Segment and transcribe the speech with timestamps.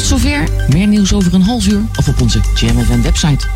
[0.00, 0.48] Tot zover.
[0.68, 3.46] Meer nieuws over een half uur of op onze Jam FM website.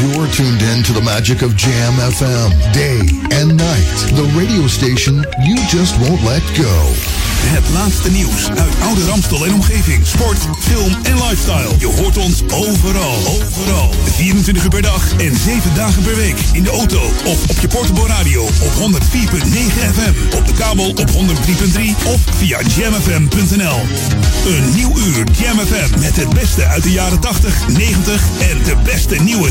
[0.00, 3.00] You're tuned in to the magic of Jam FM, day
[3.38, 3.96] and night.
[4.12, 6.92] The radio station you just won't let go.
[7.46, 10.06] Het laatste nieuws uit oude Ramstel en omgeving.
[10.06, 11.70] Sport, film en lifestyle.
[11.78, 13.16] Je hoort ons overal.
[13.26, 13.90] Overal.
[14.04, 16.36] 24 uur per dag en 7 dagen per week.
[16.52, 19.12] In de auto of op je portable radio op 104.9
[19.94, 20.36] FM.
[20.36, 21.16] Op de kabel op 103.3
[22.04, 23.80] of via jamfm.nl.
[24.46, 28.76] Een nieuw uur Jam FM met het beste uit de jaren 80, 90 en de
[28.84, 29.50] beste nieuwe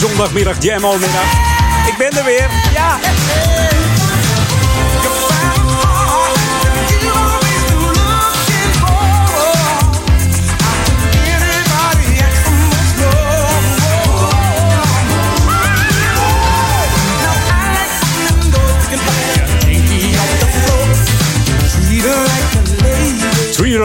[0.00, 1.49] Zondagmiddag, Jam All middag.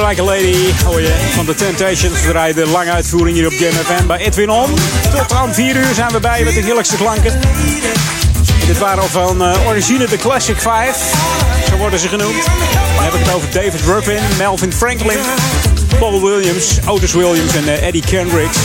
[0.07, 2.21] Like Lady, hoor je, van The Temptations.
[2.21, 4.73] We draaien lange uitvoering hier op Jam FM bij Edwin On.
[5.11, 7.33] Tot aan 4 uur zijn we bij met de heerlijkste klanken.
[8.61, 11.13] En dit waren van uh, origine de Classic 5,
[11.69, 12.45] zo worden ze genoemd.
[12.95, 15.19] Dan heb ik het over David Ruffin, Melvin Franklin,
[15.99, 18.57] Paul Williams, Otis Williams en uh, Eddie Kendricks.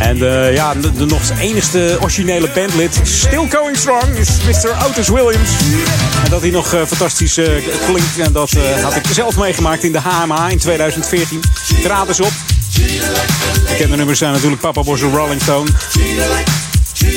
[0.00, 4.70] En uh, ja, de, de, nog enigste originele bandlid, still going strong, is Mr.
[4.86, 5.50] Otis Williams.
[6.24, 7.46] En dat hij nog uh, fantastisch uh,
[7.86, 8.18] klinkt.
[8.18, 8.50] En dat
[8.82, 11.40] had ik zelf meegemaakt in de HMA in 2014.
[11.82, 12.32] Traat eens op.
[13.68, 15.70] Bekende nummers zijn natuurlijk Papa a Rolling Stone.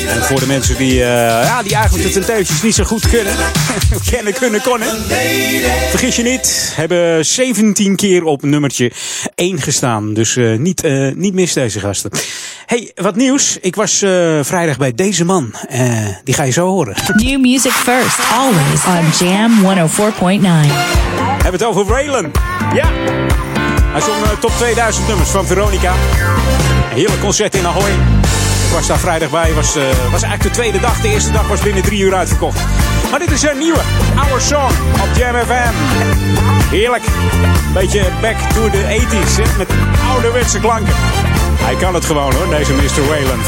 [0.06, 3.32] En voor de mensen die, ja, die eigenlijk de Temptations niet zo goed kunnen.
[4.10, 4.88] kennen, kunnen, konnen.
[5.90, 6.72] Vergis je niet.
[6.74, 8.92] Hebben 17 keer op nummertje
[9.34, 10.14] 1 gestaan.
[10.14, 10.82] Dus niet,
[11.14, 12.10] niet mis deze gasten.
[12.72, 13.58] Hey, wat nieuws.
[13.60, 13.98] Ik was
[14.42, 15.54] vrijdag bij deze man.
[16.24, 16.94] die ga je zo horen.
[17.14, 18.18] New music first.
[18.32, 20.42] Always on Jam 104.9.
[21.42, 22.30] Hebben het over Raylan.
[22.74, 22.88] Ja.
[23.82, 25.92] Hij zong top 2000 nummers van Veronica.
[25.92, 27.90] Een heerlijk concert in Ahoy.
[28.66, 29.52] Ik was daar vrijdag bij.
[29.52, 29.74] Was,
[30.10, 31.00] was eigenlijk de tweede dag.
[31.00, 32.60] De eerste dag was binnen drie uur uitverkocht.
[33.10, 33.80] Maar dit is een nieuwe.
[34.16, 34.72] Our Song
[35.02, 35.74] op Jam FM.
[36.70, 37.04] Heerlijk.
[37.74, 39.42] Beetje back to the 80s.
[39.42, 39.58] Hè?
[39.58, 39.68] Met
[40.10, 40.94] ouderwetse klanken.
[41.64, 43.08] Hij kan het gewoon hoor, deze Mr.
[43.08, 43.46] Wayland.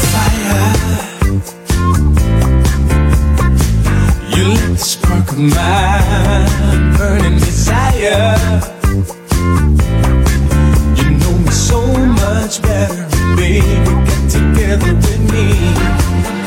[4.29, 8.35] You lit the spark of my burning desire.
[10.95, 13.61] You know me so much better, baby.
[14.05, 16.44] Get together with me.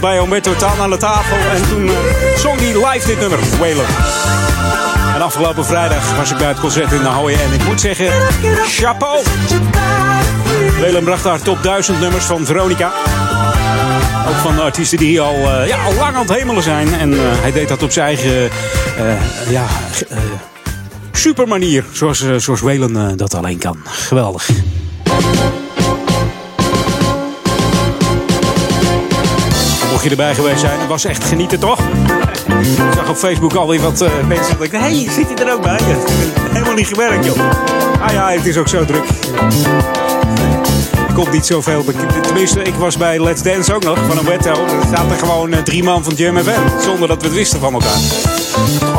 [0.00, 1.92] Zat bij Humberto Tan aan de tafel en toen uh,
[2.36, 3.86] zong hij live dit nummer, Whalen.
[5.14, 8.10] En afgelopen vrijdag was ik bij het concert in Ahoy en ik moet zeggen,
[8.66, 9.22] chapeau.
[10.78, 12.92] Whalen bracht daar top 1000 nummers van Veronica.
[14.28, 16.94] Ook van artiesten die al, uh, ja, al lang aan het hemelen zijn.
[16.94, 18.50] En uh, hij deed dat op zijn eigen
[18.98, 19.66] uh, ja,
[21.12, 21.84] super manier.
[21.92, 22.60] Zoals, zoals
[23.16, 23.78] dat alleen kan.
[23.84, 24.48] Geweldig.
[29.96, 31.78] Mocht je erbij geweest zijn, het was echt genieten toch?
[32.60, 34.62] Ik zag op Facebook alweer wat uh, mensen.
[34.62, 35.78] Ik dacht, hey, zit je er ook bij?
[36.52, 37.36] Helemaal niet gewerkt, joh.
[38.00, 39.04] Ah ja, het is ook zo druk.
[41.14, 41.84] komt niet zoveel.
[42.22, 44.52] Tenminste, ik was bij Let's Dance ook nog van een wetto.
[44.52, 46.82] Er zaten gewoon eh, drie man van Jam FM.
[46.82, 48.00] Zonder dat we het wisten van elkaar.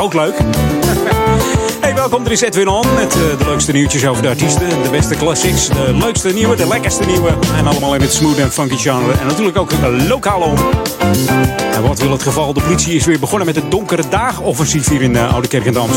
[0.00, 0.34] Ook leuk.
[1.98, 2.24] Welkom.
[2.24, 4.68] Er is Edwin On met eh, de leukste nieuwtjes over de artiesten.
[4.82, 7.28] De beste classics, de leukste nieuwe, de lekkerste nieuwe.
[7.56, 9.12] En allemaal in het smooth en funky genre.
[9.12, 10.54] En natuurlijk ook een lokaal om.
[11.72, 12.52] En wat wil het geval?
[12.52, 15.72] De politie is weer begonnen met het donkere daagoffensief hier in uh, Oude Kerk in.
[15.72, 15.90] Dan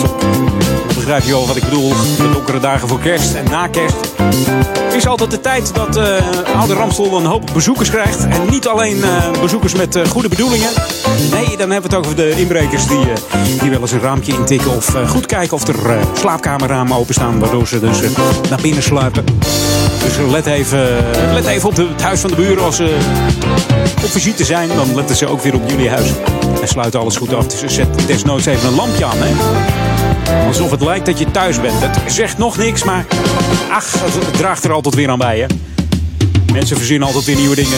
[0.96, 1.90] begrijp je al wat ik bedoel.
[1.90, 4.11] De donkere dagen voor kerst en na kerst.
[4.96, 6.04] Is altijd de tijd dat uh,
[6.58, 8.28] Oude Ramstel een hoop bezoekers krijgt.
[8.28, 10.70] En niet alleen uh, bezoekers met uh, goede bedoelingen.
[11.32, 13.06] Nee, dan hebben we het over de inbrekers die,
[13.62, 14.76] die wel eens een raampje intikken.
[14.76, 15.76] Of goed kijken of er
[16.14, 17.40] slaapkamerramen openstaan.
[17.40, 18.00] Waardoor ze dus
[18.50, 19.26] naar binnen sluipen.
[20.04, 22.98] Dus let even, let even op het huis van de buren als ze
[24.04, 24.68] op visite zijn.
[24.68, 26.10] Dan letten ze ook weer op jullie huis.
[26.62, 27.48] En sluiten alles goed af.
[27.48, 29.18] Dus zet desnoods even een lampje aan.
[29.18, 30.11] Hè?
[30.48, 31.82] Alsof het lijkt dat je thuis bent.
[31.82, 33.06] Het zegt nog niks, maar
[33.72, 35.48] ach, het draagt er altijd weer aan bij.
[36.54, 37.78] Mensen verzinnen altijd weer nieuwe dingen.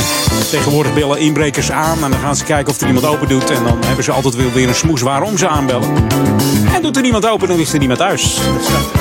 [0.49, 3.49] Tegenwoordig bellen inbrekers aan en dan gaan ze kijken of er iemand open doet.
[3.49, 5.89] En dan hebben ze altijd weer een smoes waarom ze aanbellen.
[6.73, 8.37] En doet er niemand open, dan is er niemand thuis.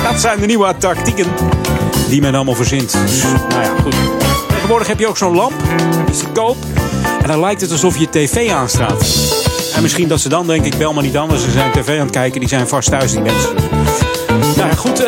[0.03, 1.25] Dat zijn de nieuwe tactieken
[2.09, 2.91] die men allemaal verzint.
[3.05, 3.95] Dus, nou ja, goed.
[4.47, 5.53] Tegenwoordig heb je ook zo'n lamp,
[6.05, 6.57] die is te koop.
[7.21, 9.05] En dan lijkt het alsof je tv aanstaat.
[9.75, 11.43] En misschien dat ze dan denken, ik bel maar niet anders.
[11.43, 13.53] Ze zijn tv aan het kijken, die zijn vast thuis, die mensen.
[14.55, 15.01] Nou ja, goed.
[15.01, 15.07] Uh,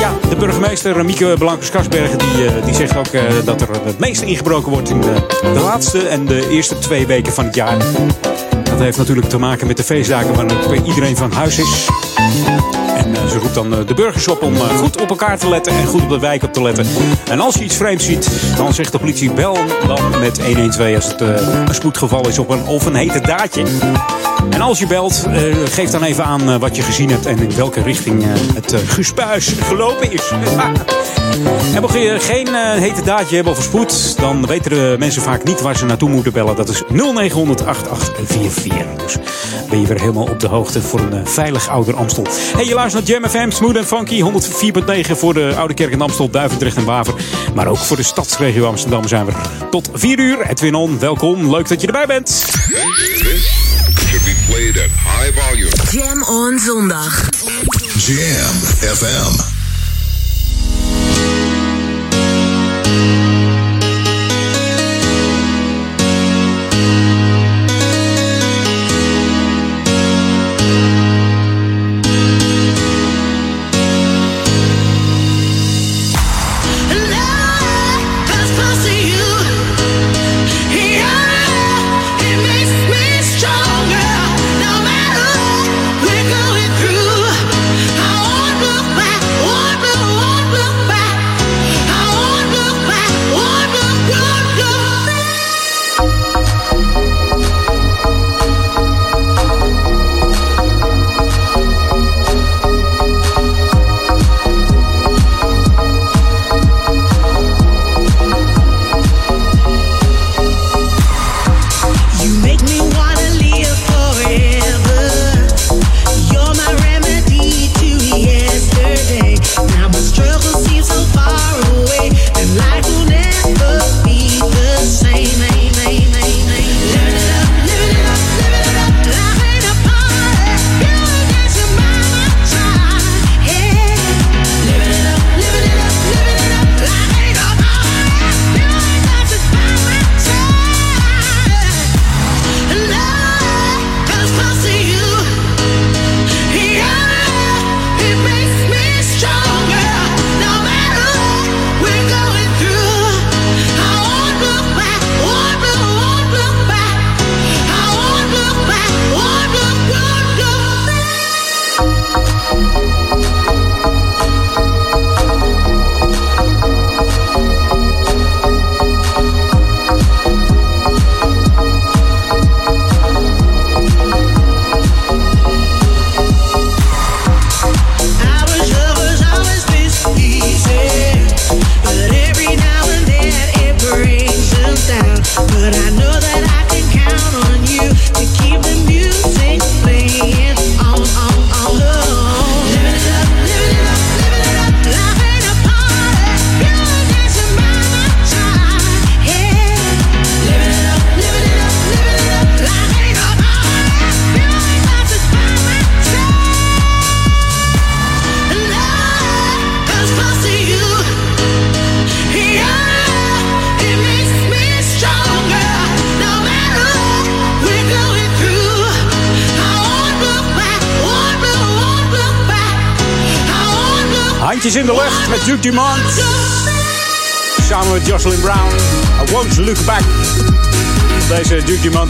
[0.00, 3.08] ja, de burgemeester Mieke Blankers-Kasbergen die, uh, die zegt ook
[3.44, 5.14] dat er het meest ingebroken wordt in de,
[5.54, 7.78] laatste en de eerste twee weken van het jaar.
[8.64, 11.88] Dat heeft natuurlijk te maken met de feestdagen wanneer iedereen van huis is.
[13.30, 16.08] Ze roept dan de burgers op om goed op elkaar te letten en goed op
[16.08, 16.86] de wijk op te letten.
[17.30, 21.06] En als je iets vreemds ziet, dan zegt de politie bel dan met 112 als
[21.06, 23.64] het een spoedgeval is op een, of een hete daadje.
[24.50, 25.26] En als je belt,
[25.64, 30.12] geef dan even aan wat je gezien hebt en in welke richting het gespuis gelopen
[30.12, 30.30] is.
[31.74, 35.60] en mocht je geen hete daadje hebben of spoed, dan weten de mensen vaak niet
[35.60, 36.56] waar ze naartoe moeten bellen.
[36.56, 39.02] Dat is 0900 8844.
[39.02, 39.16] Dus
[39.68, 42.26] ben je weer helemaal op de hoogte voor een veilig ouder Amstel.
[42.56, 46.30] Hey, je luistert naar Jam FM, Smooth Funky, 104.9 voor de Oude Kerk in Amstel,
[46.30, 47.14] Duivendrecht en Waver.
[47.54, 49.32] Maar ook voor de stadsregio Amsterdam zijn we
[49.70, 50.46] tot 4 uur.
[50.46, 51.50] Edwin On, welkom.
[51.50, 52.44] Leuk dat je erbij bent.
[54.10, 55.70] should be played at high volume.
[55.90, 57.28] Jam on zondag.
[57.96, 58.54] Jam
[58.96, 59.59] FM.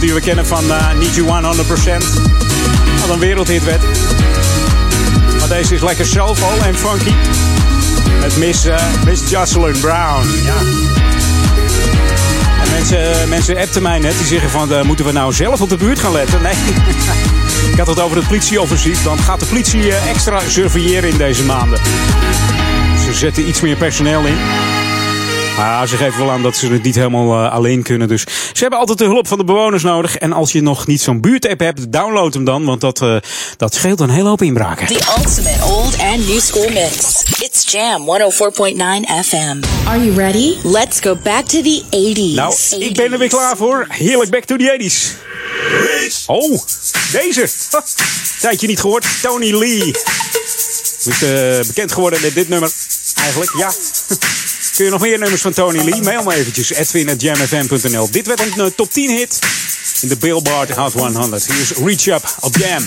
[0.01, 1.57] Die we kennen van uh, Need You 100%.
[3.01, 3.83] Wat een wereldhit werd.
[5.39, 7.15] Maar deze is lekker soulful en funky.
[8.21, 10.27] Met Miss, uh, Miss Jocelyn Brown.
[10.45, 10.57] Ja.
[12.63, 14.19] En mensen, mensen appten mij net.
[14.19, 16.43] Die zeggen van, uh, moeten we nou zelf op de buurt gaan letten?
[16.43, 16.55] Nee.
[17.73, 19.03] Ik had het over het politieoffensief.
[19.03, 21.81] Dan gaat de politie uh, extra surveilleren in deze maanden.
[23.05, 24.37] Ze zetten iets meer personeel in.
[25.61, 28.09] Maar ze geven wel aan dat ze het niet helemaal uh, alleen kunnen.
[28.09, 30.17] Dus ze hebben altijd de hulp van de bewoners nodig.
[30.17, 32.65] En als je nog niet zo'n buurtapp hebt, download hem dan.
[32.65, 33.17] Want dat, uh,
[33.57, 34.87] dat scheelt een hele hoop inbraken.
[34.87, 37.23] The ultimate old and new school mix.
[37.39, 39.61] It's Jam 104.9 FM.
[39.87, 40.55] Are you ready?
[40.63, 42.35] Let's go back to the 80s.
[42.35, 43.87] Nou, ik ben er weer klaar voor.
[43.89, 45.19] Heerlijk back to the 80s.
[46.27, 46.61] Oh,
[47.13, 47.49] deze.
[48.41, 49.07] Tijdje niet gehoord.
[49.23, 49.95] Tony Lee.
[51.05, 52.73] Is uh, bekend geworden met dit nummer.
[53.15, 53.73] Eigenlijk, ja.
[54.75, 56.03] Kun je nog meer nummers van Tony Lee?
[56.03, 56.73] Mail me eventjes.
[56.73, 59.39] Edwin.jamfm.nl Dit werd een top 10 hit
[60.01, 61.47] in de Billboard Hot 100.
[61.47, 62.87] Hier is Reach Up op Jam.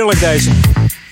[0.00, 0.50] Heerlijk deze.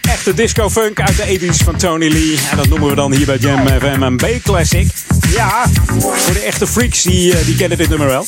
[0.00, 2.38] Echte disco funk uit de 80s van Tony Lee.
[2.50, 4.88] En dat noemen we dan hier bij Jam FM een B-classic.
[5.30, 5.66] Ja,
[5.98, 8.26] voor de echte freaks die, eh, die kennen dit nummer wel.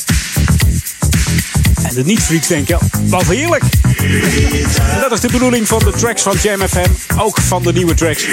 [1.83, 3.63] En de niet-freaks denken, wat heerlijk.
[4.99, 7.19] Dat is de bedoeling van de tracks van Jam FM.
[7.19, 8.25] Ook van de nieuwe tracks.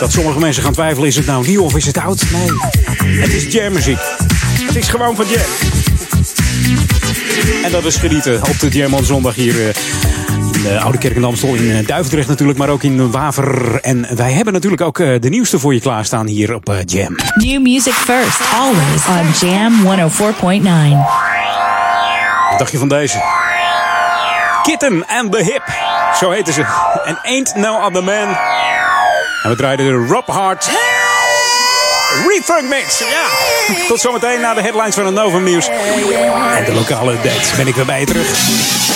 [0.00, 2.22] Dat sommige mensen gaan twijfelen, is het nou nieuw of is het oud?
[2.32, 3.98] Nee, het is jammuziek.
[4.66, 5.50] Het is gewoon van Jam.
[7.64, 9.76] En dat is genieten op de Jam on zondag hier
[10.64, 11.54] eh, de Oude Kerk in Amstel.
[11.54, 13.80] In eh, Duivendrecht natuurlijk, maar ook in Waver.
[13.80, 17.16] En wij hebben natuurlijk ook eh, de nieuwste voor je klaarstaan hier op Jam.
[17.34, 20.98] New music first, always on Jam 104.9.
[22.50, 23.22] Wat dacht je van deze?
[24.62, 25.62] Kitten and the Hip.
[26.18, 26.64] Zo heten ze.
[27.04, 28.36] En Ain't No Other Man.
[29.42, 30.70] En we draaiden de Rob Hart
[32.28, 32.98] Refunk Mix.
[32.98, 33.26] Ja.
[33.88, 35.68] Tot zometeen na de headlines van het Novum Nieuws.
[36.56, 38.89] En de lokale updates ben ik weer bij je terug.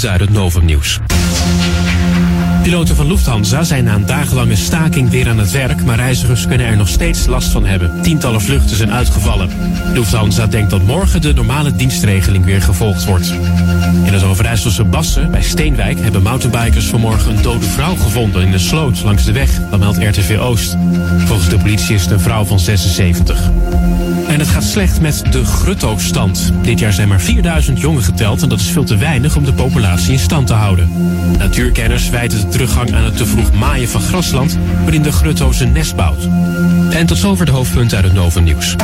[0.00, 1.00] Uit het Novum-nieuws.
[2.62, 6.66] Piloten van Lufthansa zijn na een dagenlange staking weer aan het werk, maar reizigers kunnen
[6.66, 8.02] er nog steeds last van hebben.
[8.02, 9.50] Tientallen vluchten zijn uitgevallen.
[9.92, 13.34] Lufthansa denkt dat morgen de normale dienstregeling weer gevolgd wordt.
[14.04, 18.60] In het Overijsselse Bassen, bij Steenwijk, hebben mountainbikers vanmorgen een dode vrouw gevonden in een
[18.60, 19.50] sloot langs de weg.
[19.70, 20.76] Dat meldt RTV Oost.
[21.18, 23.50] Volgens de politie is het een vrouw van 76.
[24.72, 26.52] Slecht met de grutto-stand.
[26.62, 29.52] Dit jaar zijn maar 4000 jongen geteld en dat is veel te weinig om de
[29.52, 30.90] populatie in stand te houden.
[31.38, 35.72] Natuurkenners wijten de teruggang aan het te vroeg maaien van grasland, waarin de grutto zijn
[35.72, 36.28] nest bouwt.
[36.90, 38.74] En tot zover de hoofdpunten uit het Novum Nieuws.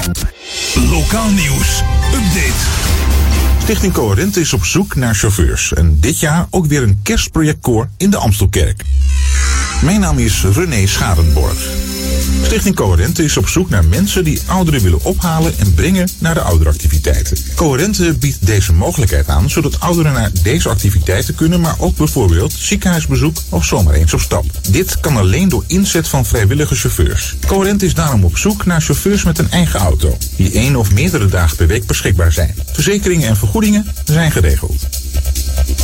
[0.91, 1.83] Lokaal nieuws.
[2.15, 2.67] Update.
[3.63, 5.73] Stichting Coherent is op zoek naar chauffeurs.
[5.73, 8.83] En dit jaar ook weer een kerstprojectkoor in de Amstelkerk.
[9.83, 11.78] Mijn naam is René Scharenborg.
[12.49, 16.41] Stichting Coherente is op zoek naar mensen die ouderen willen ophalen en brengen naar de
[16.41, 17.37] ouderactiviteiten.
[17.55, 23.37] Coherente biedt deze mogelijkheid aan, zodat ouderen naar deze activiteiten kunnen, maar ook bijvoorbeeld ziekenhuisbezoek
[23.49, 24.45] of zomaar eens op stap.
[24.71, 27.37] Dit kan alleen door inzet van vrijwillige chauffeurs.
[27.47, 31.27] Coherente is daarom op zoek naar chauffeurs met een eigen auto, die één of meerdere
[31.27, 32.55] dagen per week beschikbaar zijn.
[32.73, 34.87] Verzekeringen en vergoedingen zijn geregeld.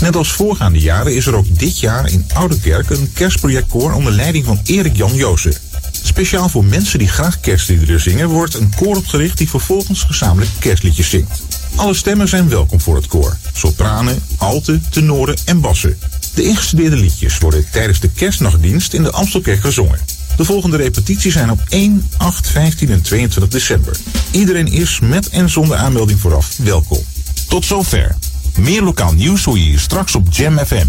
[0.01, 4.45] Net als voorgaande jaren is er ook dit jaar in Oudekerk een kerstprojectkoor onder leiding
[4.45, 5.55] van Erik Jan Joosen.
[6.05, 11.09] Speciaal voor mensen die graag kerstliederen zingen wordt een koor opgericht die vervolgens gezamenlijk kerstliedjes
[11.09, 11.43] zingt.
[11.75, 13.37] Alle stemmen zijn welkom voor het koor.
[13.53, 15.99] Sopranen, alten, tenoren en bassen.
[16.35, 19.99] De ingestudeerde liedjes worden tijdens de kerstnachtdienst in de Amstelkerk gezongen.
[20.37, 23.97] De volgende repetities zijn op 1, 8, 15 en 22 december.
[24.31, 27.01] Iedereen is met en zonder aanmelding vooraf welkom.
[27.49, 28.17] Tot zover.
[28.59, 30.87] Meer lokaal nieuws hoor je hier straks op Jam FM.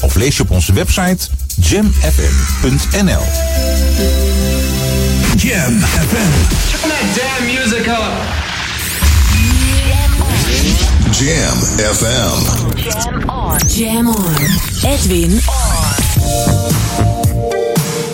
[0.00, 3.22] Of lees je op onze website jamfm.nl.
[5.40, 6.32] Jam FM.
[6.68, 8.12] Turn that damn music up.
[11.14, 12.44] Jam FM.
[12.76, 13.58] Jam on.
[13.66, 14.36] Jam on.
[14.84, 15.96] Edwin on.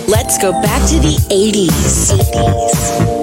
[0.06, 2.12] Let's go back to the 80s.
[2.12, 3.15] 80s.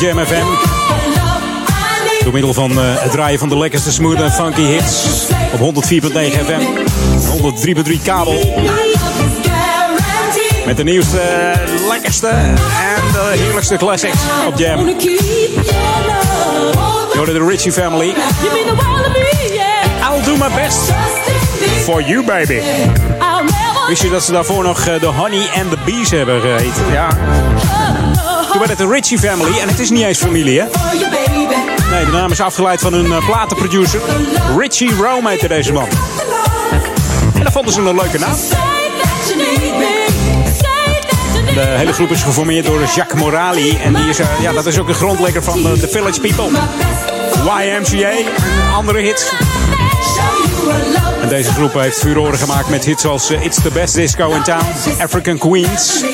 [0.00, 0.46] Jam FM.
[2.24, 5.26] Door middel van uh, het draaien van de lekkerste smooth en funky hits.
[5.52, 5.98] Op 104.9
[6.44, 6.60] FM,
[7.96, 8.62] 103.3 kabel.
[10.66, 11.20] Met de nieuwste,
[11.88, 14.84] lekkerste en de heerlijkste classics op Jam.
[17.14, 18.14] Door de Richie Family.
[20.02, 20.92] I'll do my best
[21.84, 22.60] for you, baby.
[23.88, 26.92] Wist je dat ze daarvoor nog de Honey and the Bees hebben geheten?
[26.92, 27.08] Ja.
[28.50, 30.66] Toen werd het de Richie Family en het is niet eens familie, hè?
[31.90, 34.00] Nee, de naam is afgeleid van een platenproducer.
[34.58, 35.88] Richie Rome heette deze man.
[37.34, 38.36] En dat vonden ze een leuke naam.
[41.54, 43.78] De hele groep is geformeerd door Jacques Morali.
[43.82, 46.48] En die is, ja, dat is ook een grondlegger van The Village People.
[47.44, 48.12] YMCA
[48.74, 49.32] andere hits.
[51.22, 54.64] En deze groep heeft furoren gemaakt met hits als It's the Best Disco in Town,
[55.02, 56.04] African Queens,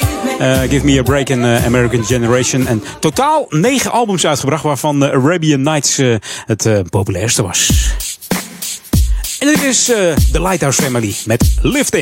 [0.41, 2.67] uh, Give Me a Break in uh, American Generation.
[2.67, 6.01] En totaal negen albums uitgebracht, waarvan uh, Arabian Nights
[6.47, 7.71] het populairste was.
[9.39, 11.97] En dit is The Lighthouse Family met Lift.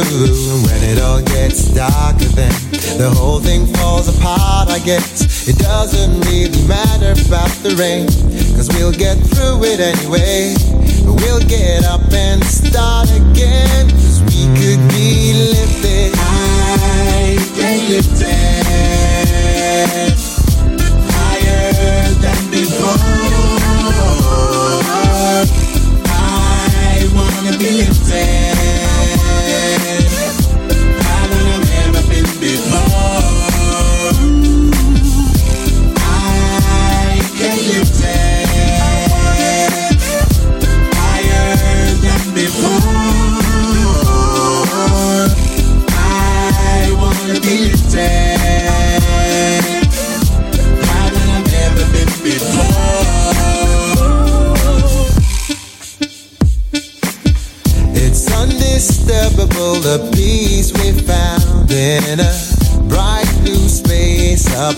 [0.00, 2.52] And when it all gets darker, then
[2.96, 4.70] the whole thing falls apart.
[4.70, 8.06] I guess it doesn't really matter about the rain,
[8.56, 10.54] cause we'll get through it anyway.
[11.04, 18.60] We'll get up and start again, cause we could be lifted high and lifted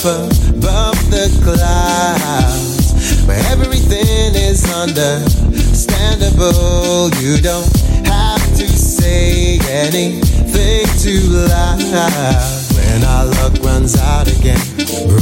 [0.05, 7.11] up above the clouds where everything is understandable.
[7.21, 7.71] You don't
[8.07, 11.79] have to say anything too loud.
[12.75, 14.59] When our luck runs out again,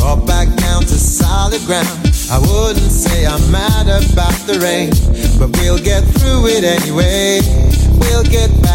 [0.03, 2.01] all back down to solid ground.
[2.31, 4.93] I wouldn't say I'm mad about the rain,
[5.39, 7.43] but we'll get through it anyway.
[7.99, 8.70] We'll get back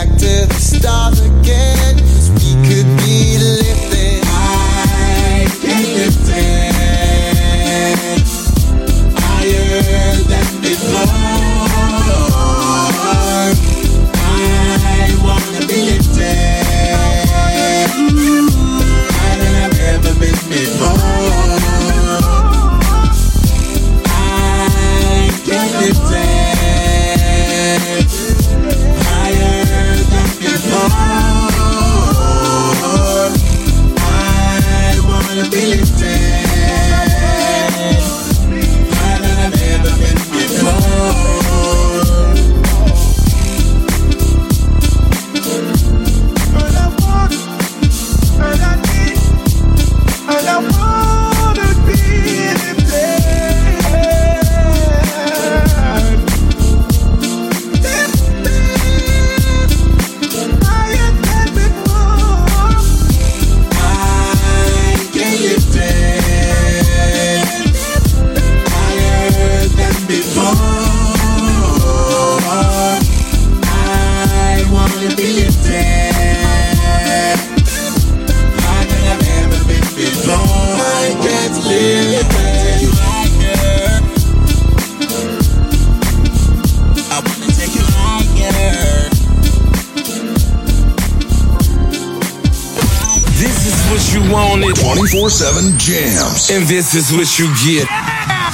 [96.96, 97.88] is what you get.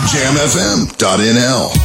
[0.09, 1.80] Jamfm.nl.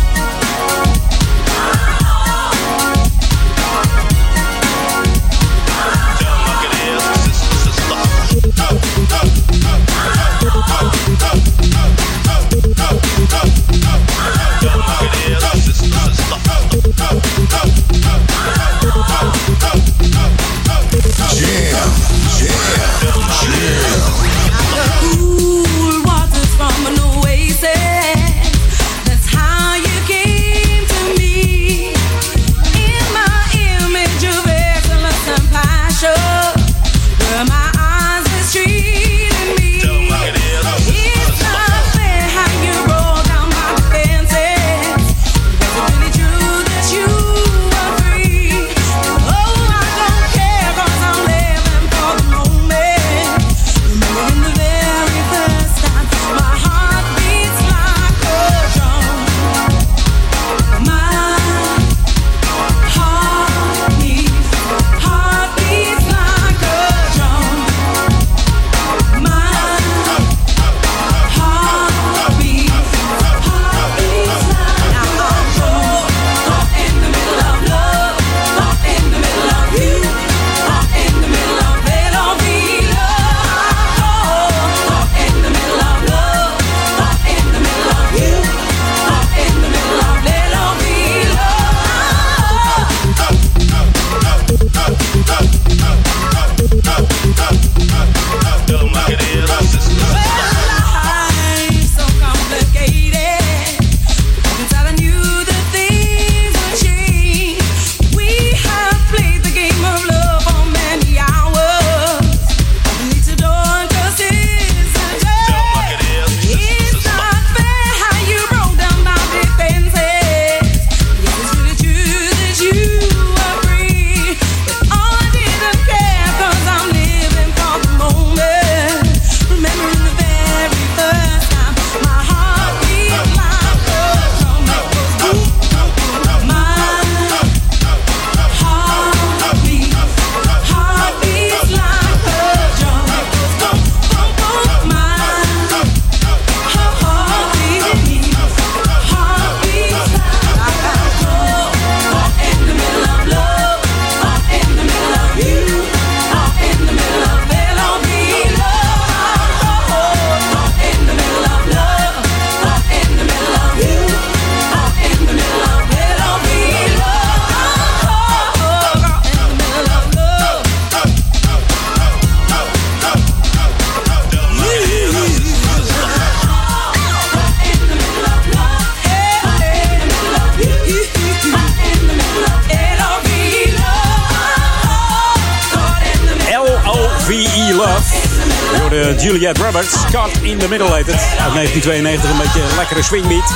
[191.87, 193.53] 1992 een beetje een lekkere swingbeat.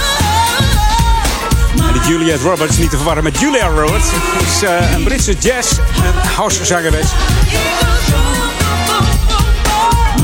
[1.87, 4.09] En die Juliette Roberts, niet te verwarren met Julia Roberts,
[4.41, 7.07] is uh, een Britse jazz- en house-zangeres.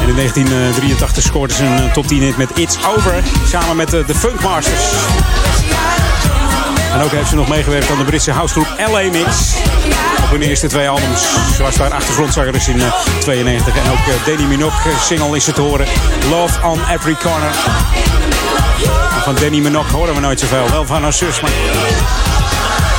[0.00, 4.07] En in 1983 scoorde ze een top 10 hit met It's Over, samen met uh,
[4.07, 4.82] de Funk Masters.
[6.92, 9.54] En ook heeft ze nog meegewerkt aan de Britse housegroep LA Mix.
[10.23, 11.21] Op hun eerste twee albums.
[11.57, 13.77] Ze was daar achtergrondzangeres in uh, 92.
[13.77, 15.87] En ook uh, Danny Minogue single is ze te horen.
[16.31, 17.51] Love on Every Corner.
[19.23, 20.71] Van Danny Minogue horen we nooit zoveel.
[20.71, 21.51] Wel van haar zus, maar...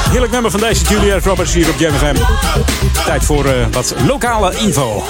[0.10, 2.16] Heerlijk nummer van deze Juliette Roberts hier op Jam FM.
[3.06, 5.04] Tijd voor wat lokale info.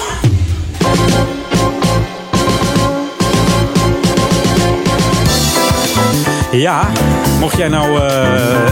[6.58, 6.88] Ja,
[7.40, 8.04] mocht jij nou uh,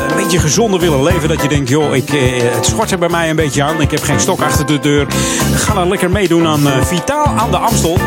[0.09, 3.09] een beetje gezonder willen leven, dat je denkt, joh, ik, uh, het schort er bij
[3.09, 5.07] mij een beetje aan, ik heb geen stok achter de deur,
[5.55, 7.99] ga dan lekker meedoen aan uh, Vitaal aan de Amstel.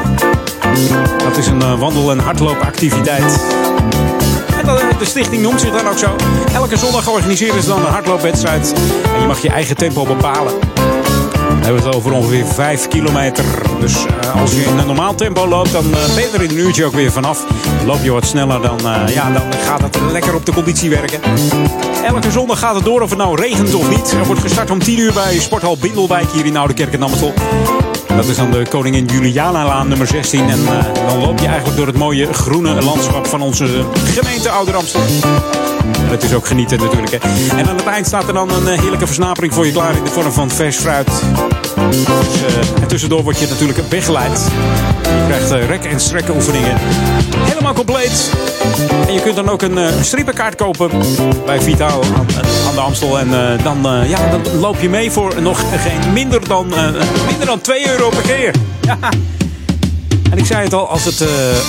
[1.24, 3.44] Dat is een wandel- en hardloopactiviteit.
[5.00, 6.16] De stichting noemt zich dan ook zo.
[6.54, 8.74] Elke zondag organiseren ze dan een hardloopwedstrijd.
[9.16, 10.54] En je mag je eigen tempo bepalen.
[11.70, 13.46] We hebben het over ongeveer 5 kilometer.
[13.80, 16.50] Dus uh, als je in een normaal tempo loopt, dan uh, ben je er in
[16.50, 17.46] een uurtje ook weer vanaf.
[17.86, 21.20] Loop je wat sneller, dan, uh, ja, dan gaat het lekker op de conditie werken.
[22.06, 24.12] Elke zondag gaat het door of het nou regent of niet.
[24.12, 27.34] Er wordt gestart om 10 uur bij Sporthal Bindelwijk hier in Oude Kerk en Amstel.
[28.08, 30.50] Dat is dan de Koningin Juliana-laan nummer 16.
[30.50, 30.60] En
[31.08, 35.02] dan loop je eigenlijk door het mooie groene landschap van onze gemeente Ouder Amstel.
[35.94, 37.12] En het is ook genieten natuurlijk.
[37.12, 37.18] Hè.
[37.58, 40.10] En aan het eind staat er dan een heerlijke versnapering voor je klaar in de
[40.10, 41.10] vorm van vers fruit.
[41.76, 44.46] Dus, uh, en tussendoor word je natuurlijk weggeleid.
[45.04, 46.78] Je krijgt uh, rek- en strekken oefeningen.
[47.38, 48.32] Helemaal compleet.
[49.08, 50.90] En je kunt dan ook een uh, strippenkaart kopen
[51.46, 52.28] bij Vitaal aan,
[52.68, 53.20] aan de Amstel.
[53.20, 53.30] En
[53.64, 56.68] dan, ja, dan loop je mee voor nog geen minder dan,
[57.28, 58.54] minder dan 2 euro per keer.
[58.82, 58.98] Ja.
[60.32, 61.24] En ik zei het al, als het,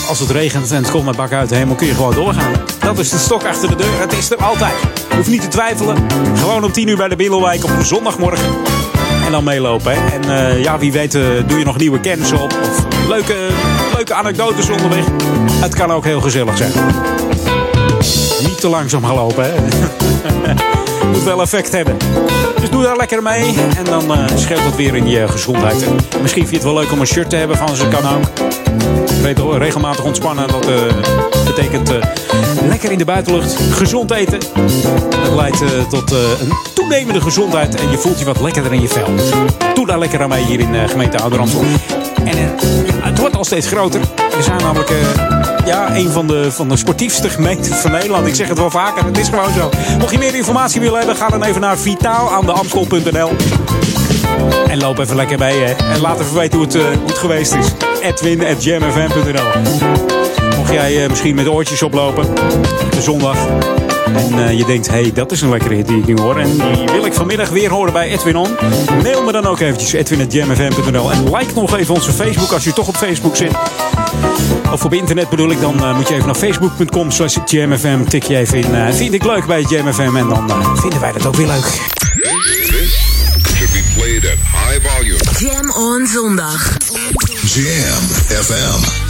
[0.09, 2.53] als het regent en het komt met bak uit de hemel, kun je gewoon doorgaan.
[2.81, 4.01] Dat is de stok achter de deur.
[4.01, 4.75] Het is er altijd.
[5.11, 5.97] Je hoeft niet te twijfelen.
[6.39, 8.47] Gewoon om 10 uur bij de Billenwijk op zondagmorgen.
[9.31, 9.93] Dan meelopen.
[9.93, 10.09] Hè.
[10.09, 12.53] En uh, ja, wie weet uh, doe je nog nieuwe kennis op.
[12.63, 13.49] Of leuke,
[13.95, 15.05] leuke anekdotes onderweg.
[15.61, 16.73] Het kan ook heel gezellig zijn.
[18.43, 19.53] Niet te langzaam gaan lopen, hè.
[21.07, 21.97] Moet wel effect hebben.
[22.61, 23.55] Dus doe daar lekker mee.
[23.77, 25.83] En dan uh, scheelt het weer in je gezondheid.
[25.83, 27.89] En misschien vind je het wel leuk om een shirt te hebben van ze.
[27.89, 29.59] Kan ook.
[29.59, 30.49] Regelmatig ontspannen.
[30.49, 30.75] Dat uh,
[31.45, 31.97] betekent uh,
[32.69, 33.57] lekker in de buitenlucht.
[33.71, 34.39] Gezond eten.
[35.25, 37.75] Dat leidt tot een toenemende gezondheid.
[37.75, 39.09] En je voelt je wat lekkerder in je vel.
[39.75, 41.65] Doe daar lekker aan mee hier in gemeente Ouderamstel.
[42.25, 42.37] En
[43.03, 44.01] het wordt al steeds groter.
[44.37, 44.91] We zijn namelijk
[45.65, 48.27] ja, een van de, van de sportiefste gemeenten van Nederland.
[48.27, 49.71] Ik zeg het wel vaker, het is gewoon zo.
[49.99, 53.31] Mocht je meer informatie willen hebben, ga dan even naar vitaalaandeamstel.nl.
[54.69, 55.73] En loop even lekker mee, hè.
[55.73, 57.67] En laat even weten hoe het, uh, hoe het geweest is.
[58.03, 59.61] Edwin.jamfm.nl
[60.57, 62.35] Mocht jij misschien met oortjes oplopen,
[62.91, 63.37] de zondag...
[64.15, 66.39] En uh, je denkt, hé, hey, dat is een lekkere hit die ik nu hoor.
[66.39, 68.57] En die wil ik vanmiddag weer horen bij Edwin On.
[69.03, 71.13] Mail me dan ook eventjes, edwin.jamfm.nl.
[71.13, 73.53] En like nog even onze Facebook als je toch op Facebook zit.
[74.73, 78.05] Of op internet bedoel ik, dan uh, moet je even naar facebook.com slash jamfm.
[78.05, 80.17] Tik je even in, uh, vind ik leuk bij jamfm.
[80.17, 81.99] En dan uh, vinden wij dat ook weer leuk.
[84.21, 85.19] At high volume.
[85.39, 86.77] Jam on zondag.
[87.47, 88.03] Jam
[88.43, 89.10] FM.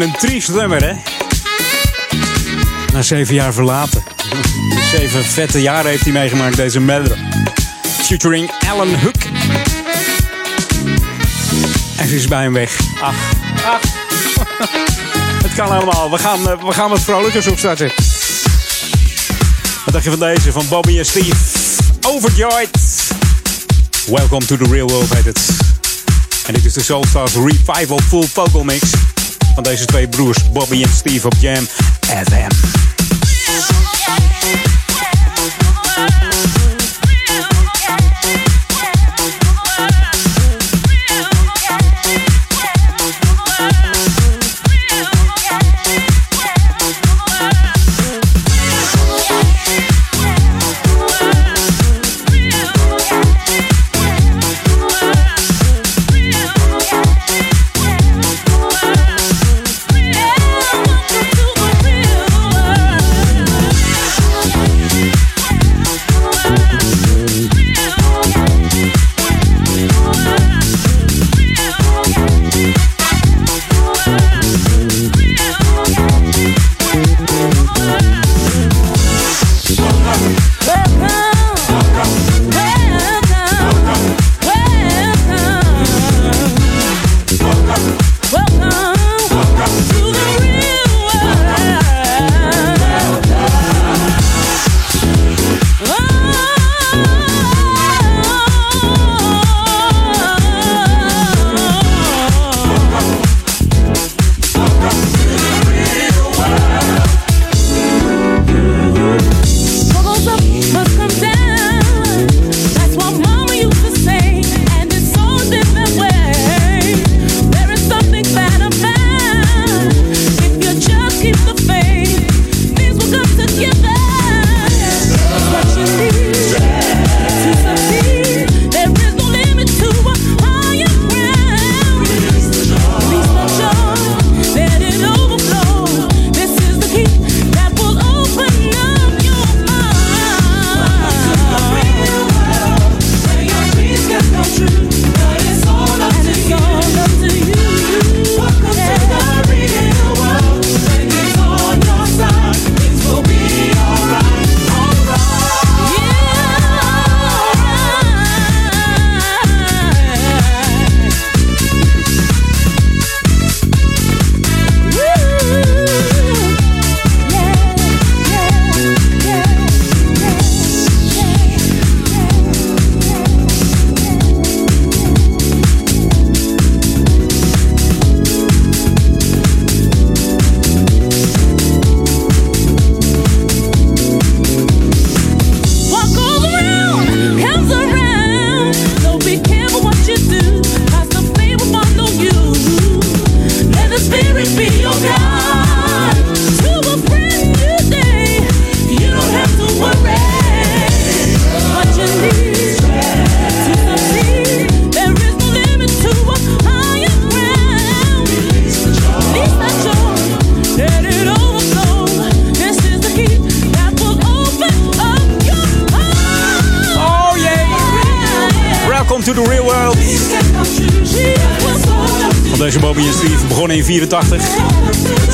[0.00, 0.92] een triest nummer, hè?
[2.92, 4.02] Na zeven jaar verlaten.
[4.92, 7.18] Zeven vette jaren heeft hij meegemaakt, deze Medder.
[8.02, 9.22] Featuring Alan Hook.
[11.96, 12.78] En ze is bij hem weg.
[13.00, 13.14] Ach,
[13.64, 13.80] ach.
[15.46, 16.10] Het kan allemaal.
[16.10, 17.92] We gaan, eh, we gaan wat vrolijkers opstarten.
[19.84, 20.52] Wat dacht je van deze?
[20.52, 21.36] Van Bobby en Steve.
[22.06, 22.70] Overjoyed.
[24.06, 25.40] Welcome to the real world, heet het.
[26.46, 28.95] En dit is de Soulstars Revival Full Vocal Mix
[29.56, 31.66] van deze twee broers, Bobby en Steve op Jam
[32.00, 32.85] FM.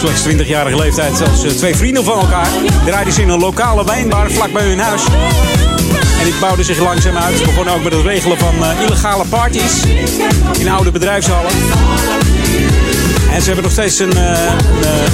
[0.09, 2.49] Slechts 20-jarige leeftijd als eh, twee vrienden van elkaar.
[2.85, 5.03] Draaiden ze in een lokale wijnbar vlak bij hun huis.
[6.19, 7.39] En dit bouwde zich langzaam uit.
[7.39, 9.73] Ze begonnen ook met het regelen van eh, illegale parties
[10.59, 11.51] in oude bedrijfshallen.
[13.33, 14.53] En ze hebben nog steeds een, eh,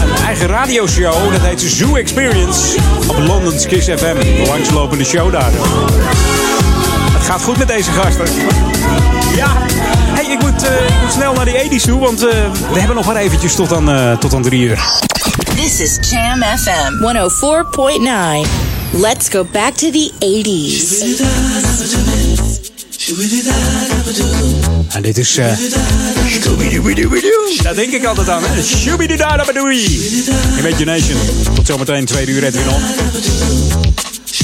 [0.01, 1.33] een, eigen radioshow.
[1.33, 2.79] Dat heet Zoo Experience.
[3.07, 4.17] Op London's Kiss FM.
[4.21, 5.53] Een langslopende show daar.
[7.13, 8.27] Het gaat goed met deze gasten.
[9.37, 9.57] Ja.
[10.51, 12.01] Moet, eh, ik moet snel naar die 80's toe.
[12.01, 15.01] Want eh, we hebben nog maar eventjes tot aan, eh, tot aan drie uur.
[15.57, 18.49] This is Jam FM 104.9.
[18.93, 21.05] Let's go back to the 80s.
[24.89, 25.35] En dit is...
[27.63, 28.63] Daar denk ik altijd aan, hè?
[30.59, 31.19] Imagination.
[31.55, 32.83] Tot zometeen, tweede uur Edwin On.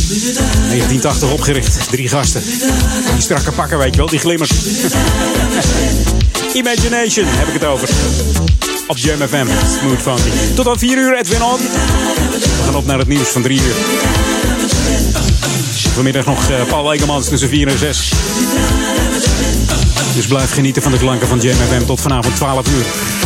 [0.09, 1.78] 1980 opgericht.
[1.90, 2.42] Drie gasten.
[3.12, 4.09] Die strakke pakken, weet je wel.
[4.09, 4.50] Die glimmers.
[6.55, 7.88] Imagination heb ik het over.
[8.86, 9.46] Op Jam FM.
[9.80, 10.55] Smooth Funky.
[10.55, 11.59] Tot aan 4 uur Edwin On.
[11.59, 13.74] We gaan op naar het nieuws van 3 uur.
[15.94, 18.12] Vanmiddag nog eh, Paul Egemans tussen 4 en 6.
[20.14, 23.24] Dus blijf genieten van de klanken van Jam FM tot vanavond 12 uur.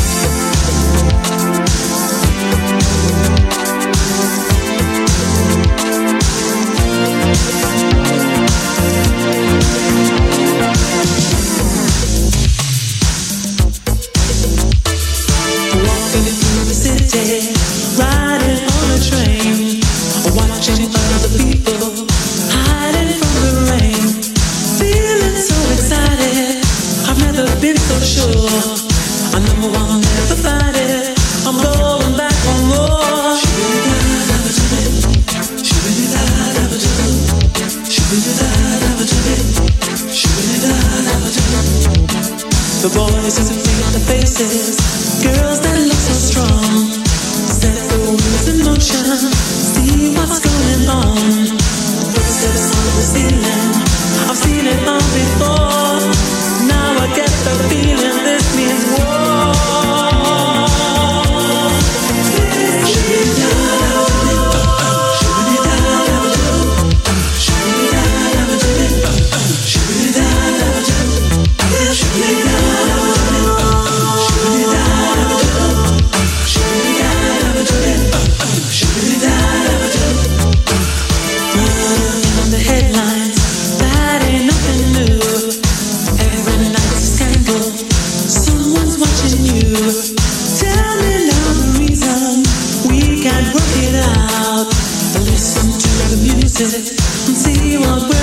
[96.59, 96.98] The music
[97.28, 98.17] and see what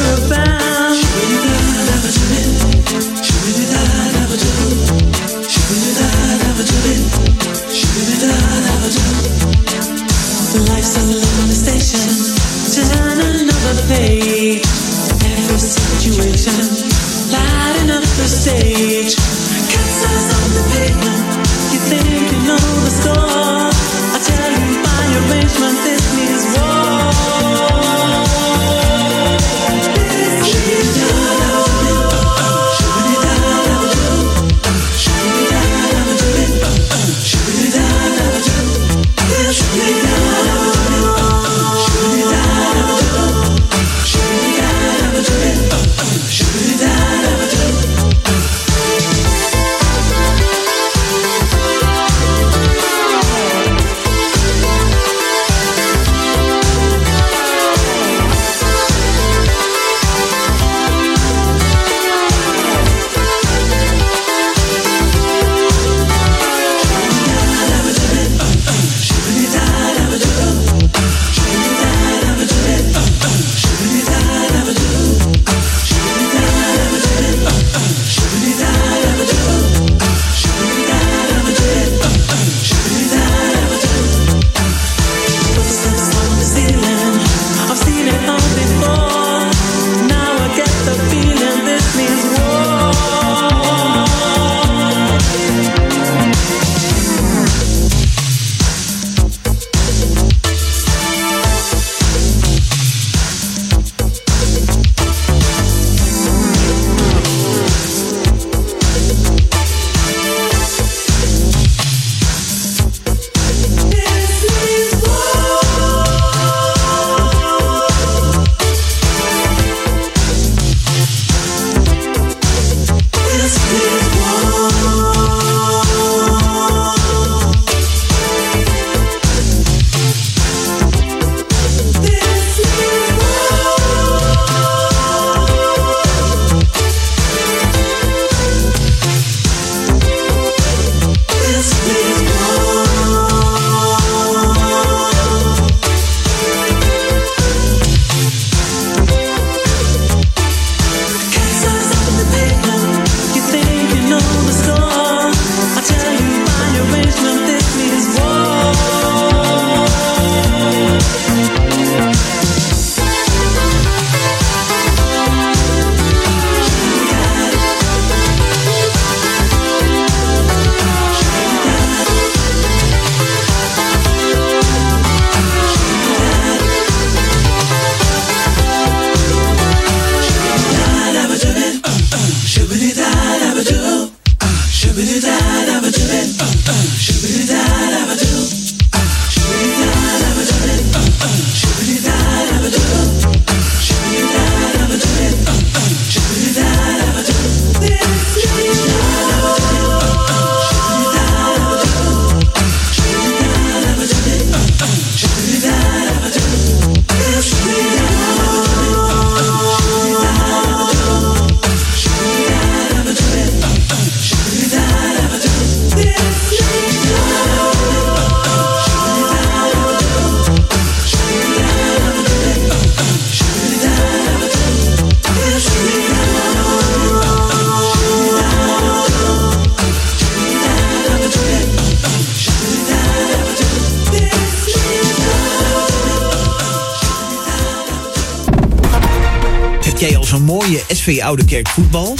[240.12, 242.16] zo'n mooie SV Oude Kerk voetbal?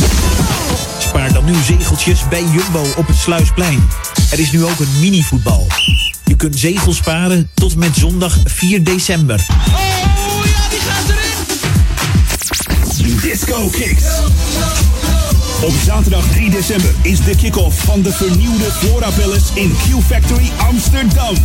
[1.00, 3.88] Spaar dan nu zegeltjes bij Jumbo op het Sluisplein.
[4.32, 5.68] Er is nu ook een mini-voetbal.
[6.26, 9.46] Je kunt zegels sparen tot en met zondag 4 december.
[13.22, 14.04] Disco Kicks.
[15.62, 20.52] Op zaterdag 3 december is de kick-off van de vernieuwde Flora Palace in Q Factory
[20.58, 21.36] Amsterdam.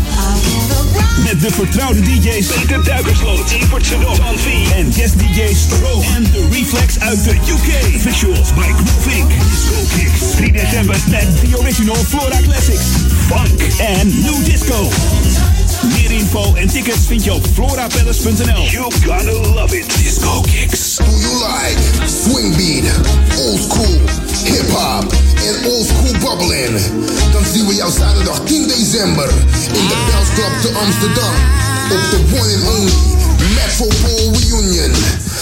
[1.25, 6.49] Met de vertrouwde DJ's Peter Duikersloot, Evert Sedok, Van en guest DJ's Stroke en de
[6.51, 8.01] Reflex uit de UK.
[8.01, 9.31] Visuals by Groove Inc.
[9.31, 10.31] Disco Kicks.
[10.37, 12.87] 3 december met The Original Flora Classics,
[13.27, 14.89] Funk en New Disco.
[15.89, 18.63] Meer info en tickets vind je op florapalace.nl.
[18.71, 19.87] You gotta love it.
[19.97, 20.97] Disco Kicks.
[20.97, 22.85] Do you like swing beat,
[23.39, 24.01] old school,
[24.45, 25.13] hip hop
[25.47, 26.81] en old school bubbling?
[27.33, 29.29] Dan zien we jou zaterdag 10 december
[29.73, 31.35] in de Bells Club te Amsterdam.
[31.91, 32.93] Op de one and only
[33.55, 34.93] Metropole Reunion.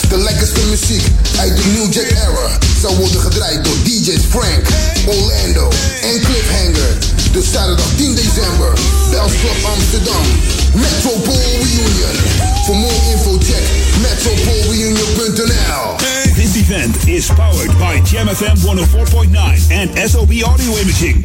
[0.09, 1.03] De lekkerste muziek
[1.39, 4.69] uit de New Jack Era zal worden gedraaid door DJ's Frank,
[5.07, 5.71] Orlando
[6.03, 6.97] en Cliffhanger.
[7.33, 8.73] Dus zaterdag 10 december,
[9.11, 10.23] Bells Club Amsterdam.
[10.75, 12.17] Metropole Reunion.
[12.65, 13.63] Voor more info check
[14.01, 15.97] metropolereunion.nl.
[16.35, 21.25] This event is powered by Jam FM 104.9 and SOB Audio Imaging.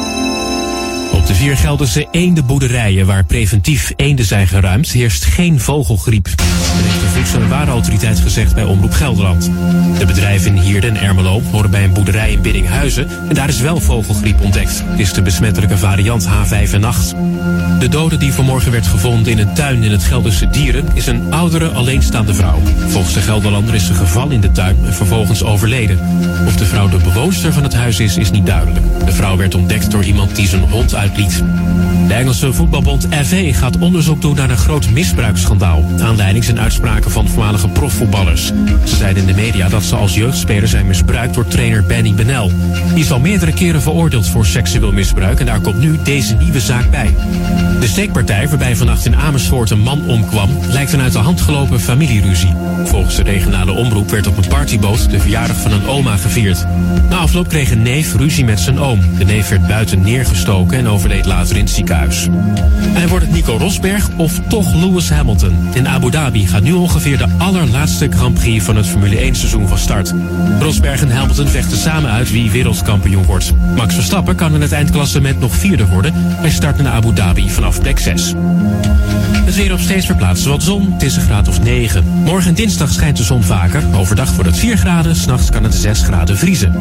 [1.41, 6.23] Vier Gelderse eendenboerderijen waar preventief eenden zijn geruimd, heerst geen vogelgriep.
[6.23, 9.51] Dat heeft de Voedsel- en Warenautoriteit gezegd bij Omroep Gelderland.
[9.99, 13.59] De bedrijven in Hierden en Ermelo horen bij een boerderij in Biddinghuizen en daar is
[13.59, 14.83] wel vogelgriep ontdekt.
[14.85, 17.15] Het is de besmettelijke variant H5N8.
[17.79, 21.33] De dode die vanmorgen werd gevonden in een tuin in het Gelderse Dieren is een
[21.33, 22.59] oudere alleenstaande vrouw.
[22.87, 25.99] Volgens de Gelderlander is ze gevallen in de tuin en vervolgens overleden.
[26.47, 28.85] Of de vrouw de bewoonster van het huis is, is niet duidelijk.
[29.05, 31.30] De vrouw werd ontdekt door iemand die zijn hond uitliet.
[32.07, 35.85] De Engelse voetbalbond FA gaat onderzoek doen naar een groot misbruiksschandaal.
[35.99, 38.45] Aanleiding zijn uitspraken van voormalige profvoetballers.
[38.83, 42.51] Ze zeiden in de media dat ze als jeugdspeler zijn misbruikt door trainer Benny Benel.
[42.93, 46.59] Die is al meerdere keren veroordeeld voor seksueel misbruik en daar komt nu deze nieuwe
[46.59, 47.15] zaak bij.
[47.79, 51.79] De steekpartij waarbij vannacht in Amersfoort een man omkwam lijkt een uit de hand gelopen
[51.79, 52.55] familieruzie.
[52.85, 56.65] Volgens de regionale omroep werd op een partyboot de verjaardag van een oma gevierd.
[57.09, 58.99] Na afloop kreeg een neef ruzie met zijn oom.
[59.17, 62.27] De neef werd buiten neergestoken en overleed later in het ziekenhuis.
[62.93, 65.69] En wordt het Nico Rosberg of toch Lewis Hamilton?
[65.73, 69.67] In Abu Dhabi gaat nu ongeveer de allerlaatste Grand Prix van het Formule 1 seizoen
[69.67, 70.13] van start.
[70.59, 73.51] Rosberg en Hamilton vechten samen uit wie wereldkampioen wordt.
[73.75, 76.13] Max Verstappen kan in het eindklassement nog vierde worden.
[76.15, 78.33] Hij start in Abu Dhabi vanaf plek 6.
[79.45, 80.91] Het weer op steeds verplaatst wat zon.
[80.93, 82.03] Het is een graad of 9.
[82.23, 83.83] Morgen en dinsdag schijnt de zon vaker.
[83.95, 85.15] Overdag wordt het 4 graden.
[85.15, 86.79] S'nachts kan het 6 graden vriezen.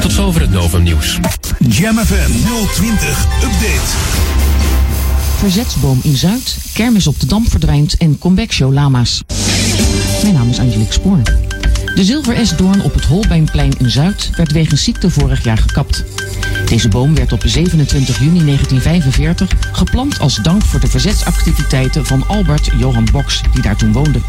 [0.00, 1.18] Tot zover het Novum nieuws.
[1.58, 2.30] Jam FM
[2.74, 3.73] 020 Update.
[5.36, 9.22] Verzetsboom in Zuid, kermis op de Dam verdwijnt en comeback show Lama's.
[10.22, 11.22] Mijn naam is Angelique Spoor.
[11.94, 16.04] De zilver S-doorn op het Holbeinplein in Zuid werd wegens ziekte vorig jaar gekapt.
[16.66, 22.70] Deze boom werd op 27 juni 1945 geplant als dank voor de verzetsactiviteiten van Albert
[22.78, 24.20] Johan Box, die daar toen woonde.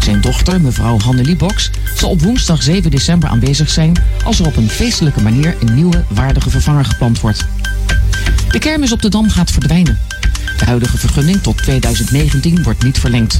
[0.00, 4.56] Zijn dochter, mevrouw Hannelie Box, zal op woensdag 7 december aanwezig zijn als er op
[4.56, 7.46] een feestelijke manier een nieuwe waardige vervanger geplant wordt.
[8.48, 9.98] De kermis op de Dam gaat verdwijnen.
[10.58, 13.38] De huidige vergunning tot 2019 wordt niet verlengd.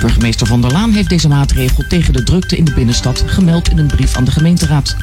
[0.00, 3.78] Burgemeester Van der Laan heeft deze maatregel tegen de drukte in de binnenstad gemeld in
[3.78, 4.96] een brief aan de gemeenteraad.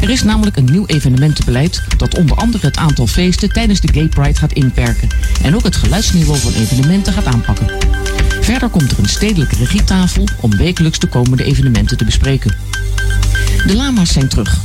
[0.00, 4.08] Er is namelijk een nieuw evenementenbeleid dat onder andere het aantal feesten tijdens de Gay
[4.08, 5.08] Pride gaat inperken
[5.42, 7.66] en ook het geluidsniveau van evenementen gaat aanpakken.
[8.40, 12.54] Verder komt er een stedelijke regietafel om wekelijks de komende evenementen te bespreken.
[13.66, 14.58] De lama's zijn terug.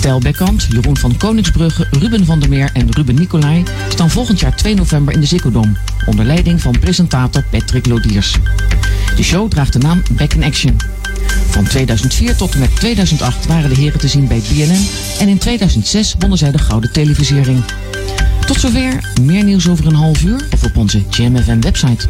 [0.00, 4.56] Tel Bekkant, Jeroen van Koningsbrugge, Ruben van der Meer en Ruben Nicolai staan volgend jaar
[4.56, 5.72] 2 november in de Dome,
[6.06, 8.36] onder leiding van presentator Patrick Lodiers.
[9.16, 10.76] De show draagt de naam Back in Action.
[11.50, 14.88] Van 2004 tot en met 2008 waren de heren te zien bij BNN
[15.18, 17.64] en in 2006 wonnen zij de Gouden Televisiering.
[18.46, 22.08] Tot zover, meer nieuws over een half uur of op onze JamFM website.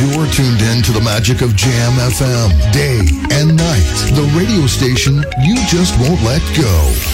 [0.00, 2.98] You're tuned in to the magic of Jam FM, day
[3.40, 4.14] and night.
[4.14, 7.13] The radio station you just won't let go.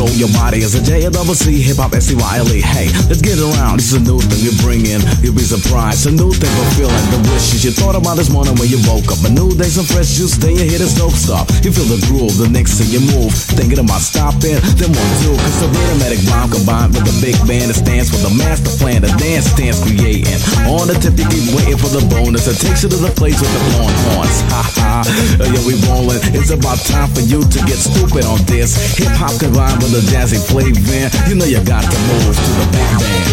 [0.00, 0.64] Control your body.
[0.64, 2.60] As a J A hip hop S C Y L E.
[2.60, 3.78] Hey, let's get around.
[3.78, 5.00] This is a new thing we bring in.
[5.20, 6.08] You'll be surprised.
[6.08, 9.12] A new thing for feeling the wishes you thought about this morning when you woke
[9.12, 9.20] up.
[9.28, 10.36] A new day, some fresh juice.
[10.40, 11.48] Then you hear the dope stop.
[11.60, 12.36] You feel the groove.
[12.40, 14.56] The next thing you move, thinking about stopping.
[14.80, 18.20] Then one two, cause the rhythmatic rhyme combined with the big band that stands for
[18.24, 19.04] the master plan.
[19.04, 20.40] The dance stands creating.
[20.64, 22.48] On the tip, you keep waiting for the bonus.
[22.48, 24.38] It takes you to the place with the blowing horns.
[24.48, 24.92] Ha ha.
[25.40, 26.20] Yeah, we rolling.
[26.32, 28.76] It's about time for you to get stupid on this.
[28.96, 31.28] Hip hop combined with a jazzy flavor.
[31.28, 33.30] You know you got to move to the big band.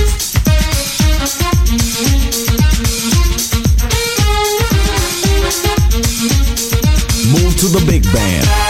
[7.31, 8.66] Move to the big band.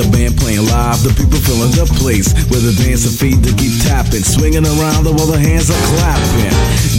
[0.00, 3.74] The band playing live, the people filling the place with the dancing feet to keep
[3.84, 6.54] tapping, swinging around while the hands are clapping,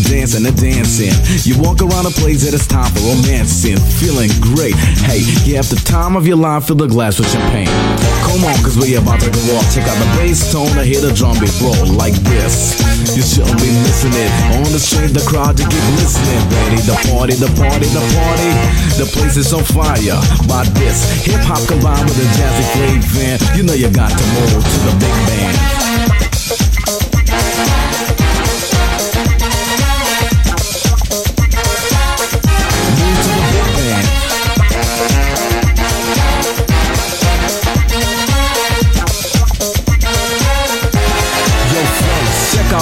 [0.06, 1.14] dancing and dancing.
[1.42, 4.78] You walk around a place that it's time for romancing, feeling great.
[5.10, 7.72] Hey, you have the time of your life, fill the glass with champagne.
[8.28, 9.66] Come on, cause we about to go off.
[9.74, 12.91] Check out the bass tone, I hear the drum beat roll like this.
[13.02, 14.32] You shouldn't be missing it.
[14.56, 16.38] On the street, the crowd, you keep listening.
[16.54, 18.52] Ready, the party, the party, the party.
[19.02, 21.26] The place is on fire by this.
[21.26, 23.58] Hip hop combined with a jazzy flavor.
[23.58, 26.31] You know you got to move to the big band.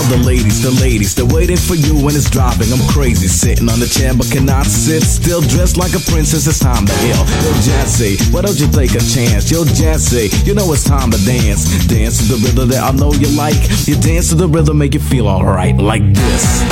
[0.09, 2.73] The ladies, the ladies, they're waiting for you when it's dropping.
[2.73, 6.47] I'm crazy, sitting on the chair but cannot sit still, dressed like a princess.
[6.47, 7.23] It's time to ill.
[7.45, 9.51] Yo, Jazzy, why don't you take a chance?
[9.51, 11.69] Yo, Jazzy, you know it's time to dance.
[11.85, 13.61] Dance to the rhythm that I know you like.
[13.87, 16.65] You dance to the rhythm, make you feel alright, like this.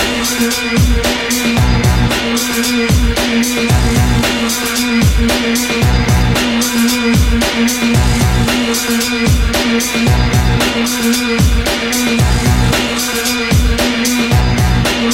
[15.07, 15.13] The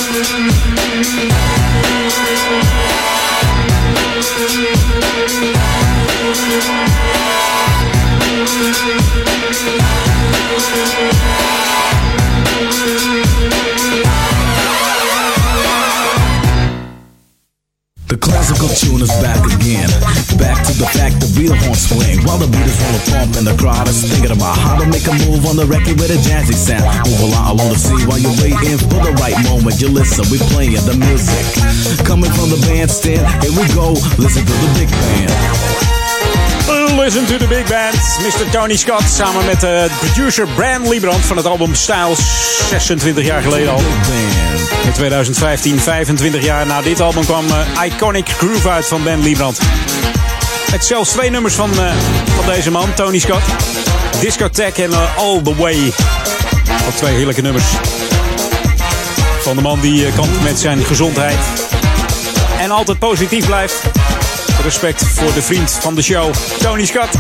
[18.20, 19.90] classical tune is back again.
[20.40, 21.28] Back to the fact the
[21.62, 24.78] horn swing while the beat is the pump and the crowd is thinking about how
[24.78, 26.86] to make a move on the record with a jazzy sound.
[27.06, 29.78] Move along along the scene while you're waiting for the right moment.
[29.82, 31.46] You listen, we playing the music
[32.06, 33.26] coming from the bandstand.
[33.44, 35.32] Here we go, listen to the big band.
[36.94, 37.96] Listen to the Big Band.
[38.22, 38.52] Mr.
[38.52, 42.20] Tony Scott samen met de producer Bram Liebrand van het album Styles.
[42.70, 43.82] 26 jaar geleden al.
[44.86, 49.60] In 2015, 25 jaar na dit album, kwam eh, Iconic Groove uit van Ben Liebrand.
[50.72, 51.94] Met zelfs twee nummers van, eh,
[52.36, 53.44] van deze man, Tony Scott.
[54.20, 55.94] Discotheque en eh, All The Way.
[56.88, 57.66] Ook twee heerlijke nummers.
[59.40, 61.38] Van de man die eh, kampt met zijn gezondheid.
[62.60, 63.82] En altijd positief blijft.
[64.64, 67.16] respect voor de vriend van de show, Tony Scott.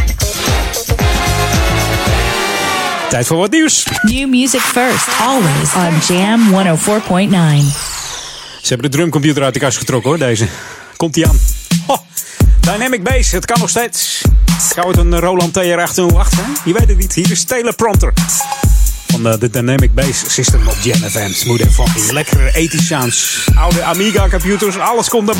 [3.09, 3.87] Tijd voor wat nieuws.
[4.01, 7.91] New music first, always on Jam 104.9.
[8.61, 10.47] Ze hebben de drumcomputer uit de kast getrokken hoor, deze.
[10.97, 11.39] Komt die aan.
[12.63, 14.21] Dynamic Bass, het kan nog steeds.
[14.73, 16.57] Zou het een Roland TR-808 zijn?
[16.65, 17.13] Je weet het niet.
[17.13, 18.13] Hier is Taylor Prompter.
[19.07, 21.31] Van de, de Dynamic Bass System op Jam FM.
[21.31, 22.11] Smooth en funky.
[22.11, 23.45] Lekkere 80 sounds.
[23.55, 24.77] Oude Amiga computers.
[24.77, 25.35] Alles komt naar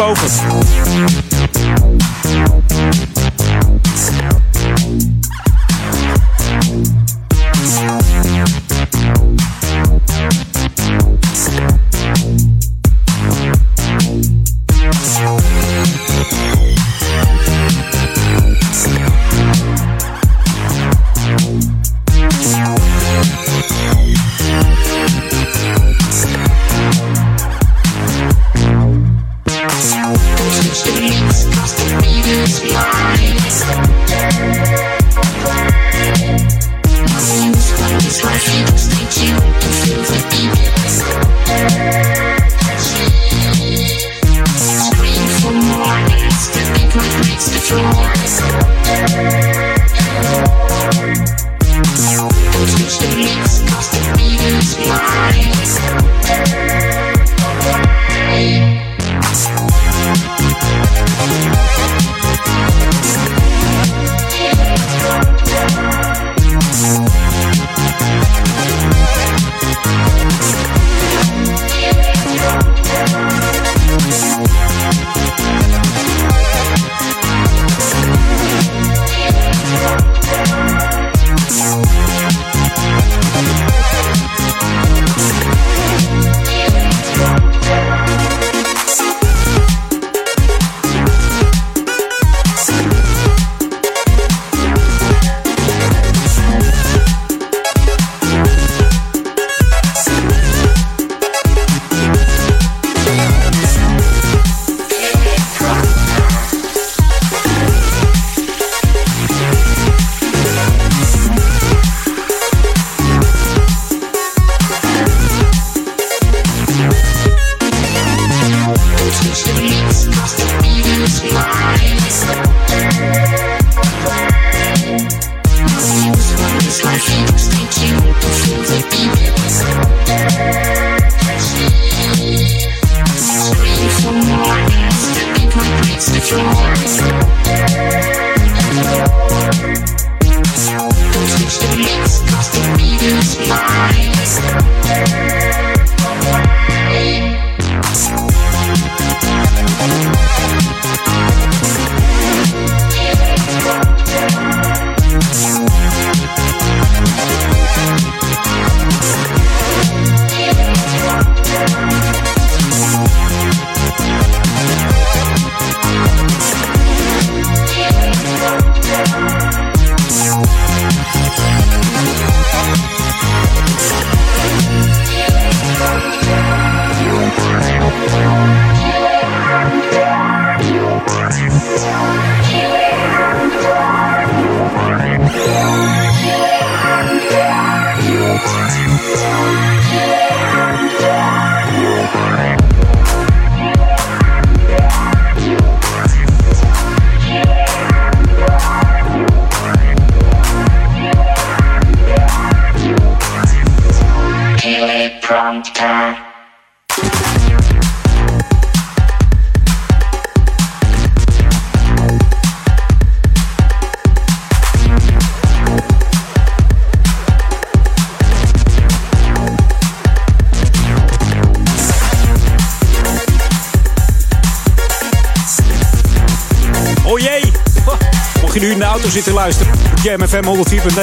[230.18, 230.44] Jam FM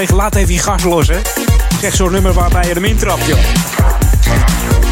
[0.08, 1.16] 104.9, laat even je gas los, hè.
[1.80, 3.38] Zeg zo'n nummer waarbij je hem intrapt, joh.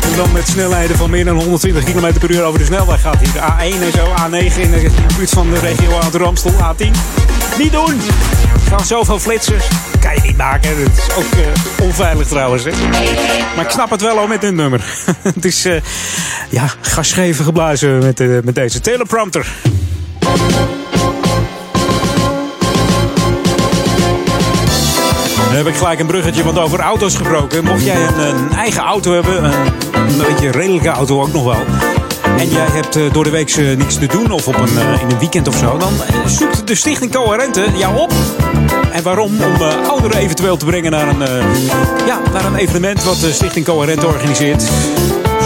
[0.02, 3.18] En dan met snelheden van meer dan 120 km per uur over de snelweg gaat
[3.18, 3.32] hier.
[3.32, 6.90] De A1 en zo, A9 in de buurt van de regio Oud-Ramstel, A10.
[7.58, 8.00] Niet doen!
[8.64, 9.68] Er gaan zoveel flitsers.
[10.00, 10.68] Kan je niet maken.
[10.78, 12.64] Het is ook eh, onveilig trouwens.
[12.64, 12.70] Hè?
[13.56, 14.84] Maar ik snap het wel al met dit nummer.
[15.34, 15.80] het is uh,
[16.48, 19.46] ja, gasgeven geblazen met, uh, met deze teleprompter.
[25.58, 27.64] Heb ik gelijk een bruggetje, want over auto's gesproken.
[27.64, 29.52] Mocht jij een, een eigen auto hebben, een,
[29.92, 31.64] een beetje redelijke auto ook nog wel.
[32.38, 35.10] en jij hebt eh, door de week niks te doen of op een, eh, in
[35.10, 38.12] een weekend of zo, dan eh, zoekt de Stichting Coherente jou op.
[38.92, 39.42] En waarom?
[39.42, 41.18] Om ouderen eventueel te brengen naar een,
[42.06, 44.70] ja, naar een evenement wat de Stichting Coherente organiseert.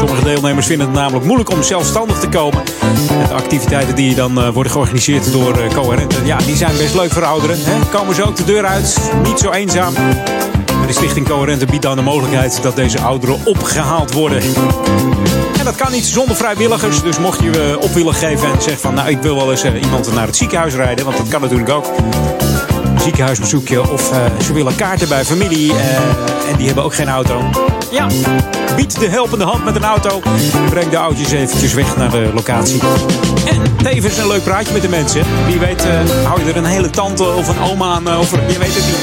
[0.07, 2.63] Sommige deelnemers vinden het namelijk moeilijk om zelfstandig te komen.
[3.11, 6.95] En de activiteiten die dan eh, worden georganiseerd door eh, Coherente, ja, die zijn best
[6.95, 7.57] leuk voor ouderen.
[7.61, 7.87] Hè?
[7.91, 9.95] Komen ze ook de deur uit, niet zo eenzaam.
[10.87, 14.43] De Stichting Coherente biedt dan de mogelijkheid dat deze ouderen opgehaald worden.
[15.59, 17.03] En dat kan niet zonder vrijwilligers.
[17.03, 18.95] Dus mocht je je op willen geven en zeggen van...
[18.95, 21.05] nou, ik wil wel eens eh, iemand naar het ziekenhuis rijden.
[21.05, 21.91] Want dat kan natuurlijk ook.
[23.03, 23.91] Ziekenhuisbezoekje.
[23.91, 25.73] Of eh, ze willen kaarten bij familie.
[25.73, 25.97] eh,
[26.51, 27.41] en die hebben ook geen auto.
[27.93, 28.07] Ja,
[28.77, 30.21] bied de helpende hand met een auto.
[30.55, 32.81] En breng de oudjes eventjes weg naar de locatie.
[33.45, 35.25] En tevens een leuk praatje met de mensen.
[35.47, 38.53] Wie weet eh, hou je er een hele tante of een oma aan eh, over.
[38.53, 38.97] Je weet het niet.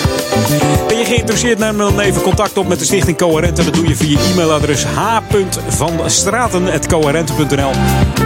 [0.87, 1.59] Ben je geïnteresseerd?
[1.59, 3.63] Neem dan even contact op met de Stichting Coherente.
[3.63, 7.71] Dat doe je via e-mailadres h.vanstraten.coherente.nl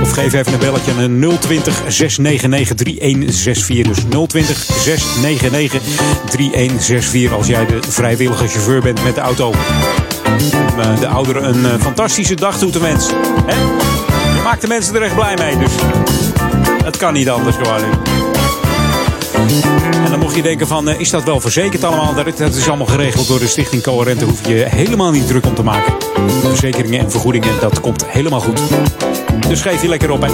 [0.02, 3.96] Of geef even een belletje aan 020 699 3164.
[3.96, 5.82] Dus 020 699
[6.30, 9.54] 3164 als jij de vrijwillige chauffeur bent met de auto.
[10.34, 13.16] Eh, de ouderen een eh, fantastische dag toe te wensen.
[13.46, 13.56] Hè?
[14.36, 15.72] Je maakt de mensen er echt blij mee, dus
[16.84, 17.82] het kan niet anders gewoon.
[20.04, 22.14] En dan mocht je denken van, eh, is dat wel verzekerd allemaal?
[22.14, 24.26] Dat, is allemaal geregeld door de Stichting Coherente.
[24.26, 26.03] Hoef je helemaal niet druk om te maken.
[26.30, 28.62] Verzekeringen en vergoedingen, dat komt helemaal goed.
[29.48, 30.28] Dus geef je lekker op, hè.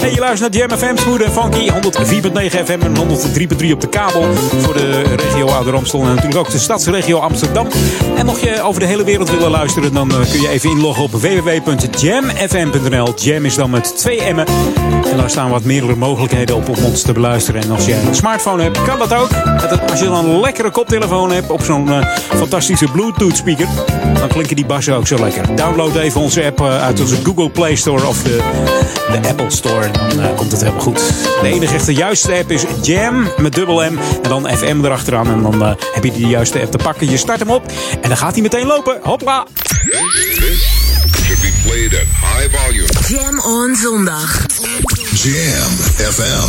[0.00, 1.70] Hey, je luistert naar Jam FM, Smooth en Funky.
[1.70, 1.76] 104.9
[2.64, 3.02] FM en 103.3
[3.72, 4.34] op de kabel.
[4.34, 7.66] Voor de regio Ouder en natuurlijk ook de stadsregio Amsterdam.
[8.16, 9.92] En mocht je over de hele wereld willen luisteren...
[9.92, 13.12] dan eh, kun je even inloggen op www.jamfm.nl.
[13.16, 14.46] Jam is dan met twee M'en.
[15.10, 17.62] En daar staan wat meerdere mogelijkheden op om ons te beluisteren.
[17.62, 19.28] En als je een smartphone hebt, kan dat ook.
[19.90, 23.68] Als je dan een lekkere koptelefoon hebt op zo'n eh, fantastische Bluetooth speaker...
[24.18, 25.56] dan klinken die bassen ook zo lekker.
[25.56, 28.36] Download even onze app eh, uit onze Google Play Store of de,
[29.22, 29.90] de Apple Store.
[29.90, 30.98] Dan eh, komt het helemaal goed.
[31.42, 35.26] De enige echte juiste app is Jam met dubbel M en dan FM erachteraan.
[35.26, 37.10] En dan eh, heb je die juiste app te pakken.
[37.10, 38.98] Je start hem op en dan gaat hij meteen lopen.
[39.02, 39.46] Hopla!
[41.24, 42.88] should be played at high volume.
[43.08, 44.46] Jam on zondag.
[45.22, 45.72] Jam
[46.12, 46.48] FM.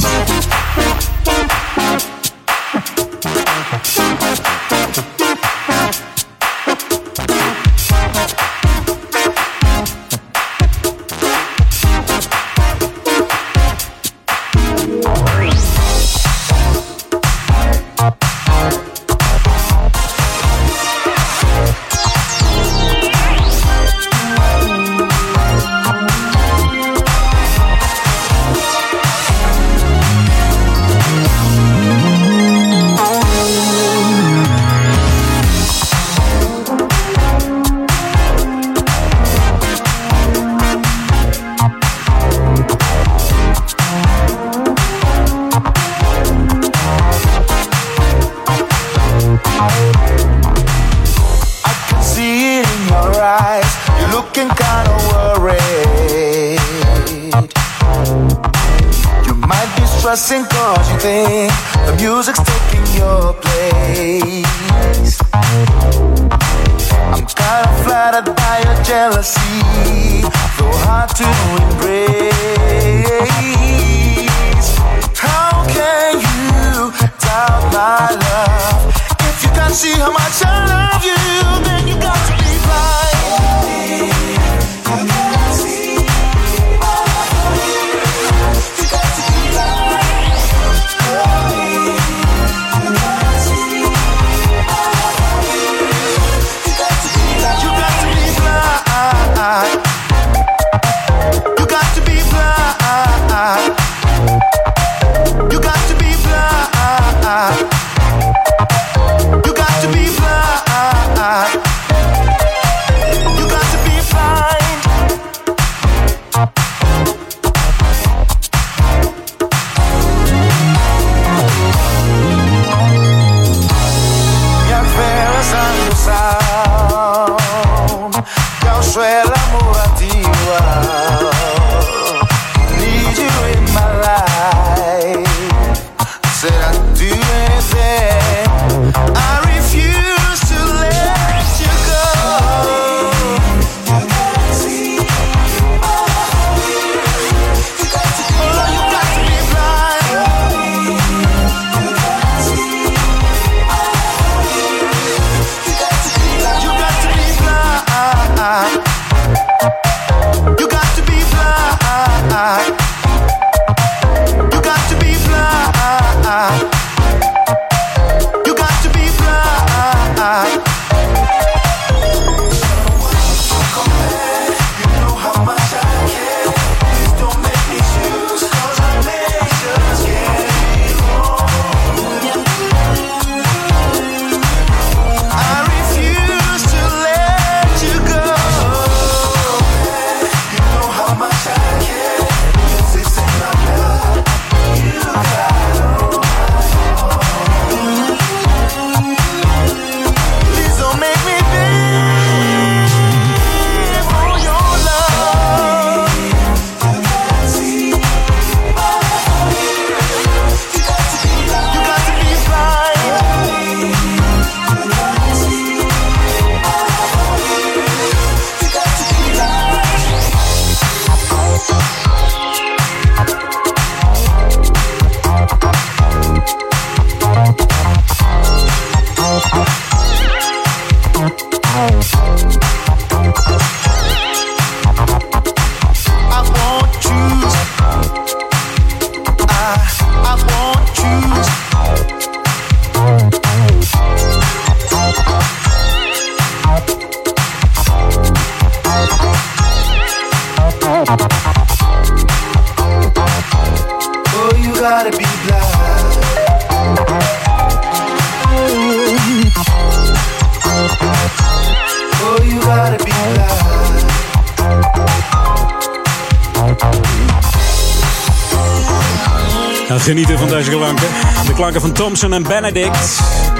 [271.55, 271.81] Klanken.
[271.81, 272.97] Van Thompson en Benedict.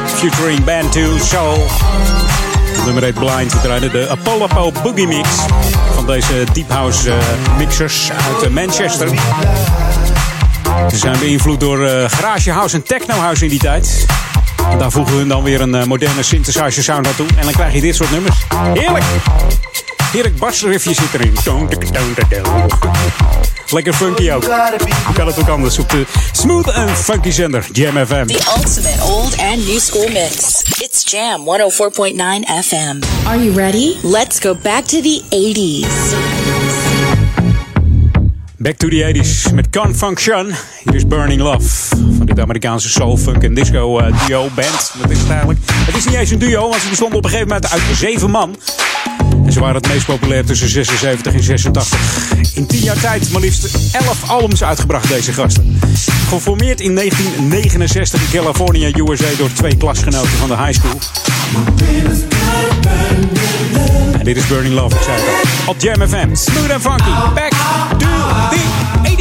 [0.05, 1.65] Featuring Band 2 Soul.
[2.85, 3.53] Nummer 8 Blind.
[3.53, 5.29] We draaiden de Apollo Boogie Mix.
[5.93, 7.17] Van deze Deep House eh,
[7.57, 9.09] mixers uit eh, Manchester.
[10.89, 14.05] Ze zijn beïnvloed door eh, Garage House en Techno House in die tijd.
[14.77, 17.27] Daar voegen hun dan weer een moderne synthesizer sound naartoe.
[17.37, 18.35] En dan krijg je dit soort nummers.
[18.73, 19.03] Heerlijk!
[20.11, 21.33] Heerlijk basriffje zit erin.
[21.33, 21.67] Tik, toon.
[23.75, 24.43] Lekker funky ook.
[25.05, 28.25] Hoe kan het ook anders op de smooth en funky zender Jam FM.
[28.25, 30.63] The ultimate old and new school mix.
[30.79, 31.45] It's Jam 104.9
[32.63, 33.27] FM.
[33.27, 33.95] Are you ready?
[34.03, 36.15] Let's go back to the 80s.
[38.57, 40.53] Back to the 80s met Confunction.
[40.83, 41.67] Hier is Burning Love.
[42.17, 44.91] Van dit Amerikaanse soul, funk en disco eh, duo band.
[45.01, 45.59] Wat is het eigenlijk?
[45.65, 48.29] Het is niet eens een duo, want ze bestonden op een gegeven moment uit zeven
[48.29, 48.55] man.
[49.55, 51.99] Ze waren het meest populair tussen 76 en 86.
[52.53, 55.79] In 10 jaar tijd maar liefst 11 albums uitgebracht, deze gasten.
[56.29, 60.99] Geformeerd in 1969 in California, USA, door twee klasgenoten van de high school.
[64.19, 65.71] En dit is Burning Love, ik zei het al.
[65.73, 66.35] Op Jam FM.
[66.35, 67.33] Smooth and funky.
[67.33, 67.51] Back
[67.97, 68.07] to
[68.49, 69.14] the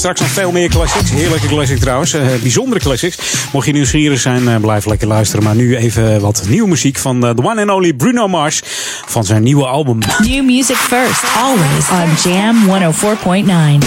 [0.00, 1.10] Straks nog veel meer classics.
[1.10, 2.12] Heerlijke classics trouwens.
[2.12, 3.18] Eh, bijzondere classics.
[3.52, 5.44] Mocht je nieuwsgierig zijn, eh, blijf lekker luisteren.
[5.44, 8.60] Maar nu even wat nieuwe muziek van eh, The one and only Bruno Mars.
[9.06, 9.98] Van zijn nieuwe album.
[10.18, 13.86] New music first, always on Jam 104.9.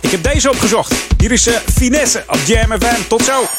[0.00, 0.94] Ik heb deze opgezocht.
[1.18, 3.08] Hier is Finesse op Jam FM.
[3.08, 3.57] Tot zo.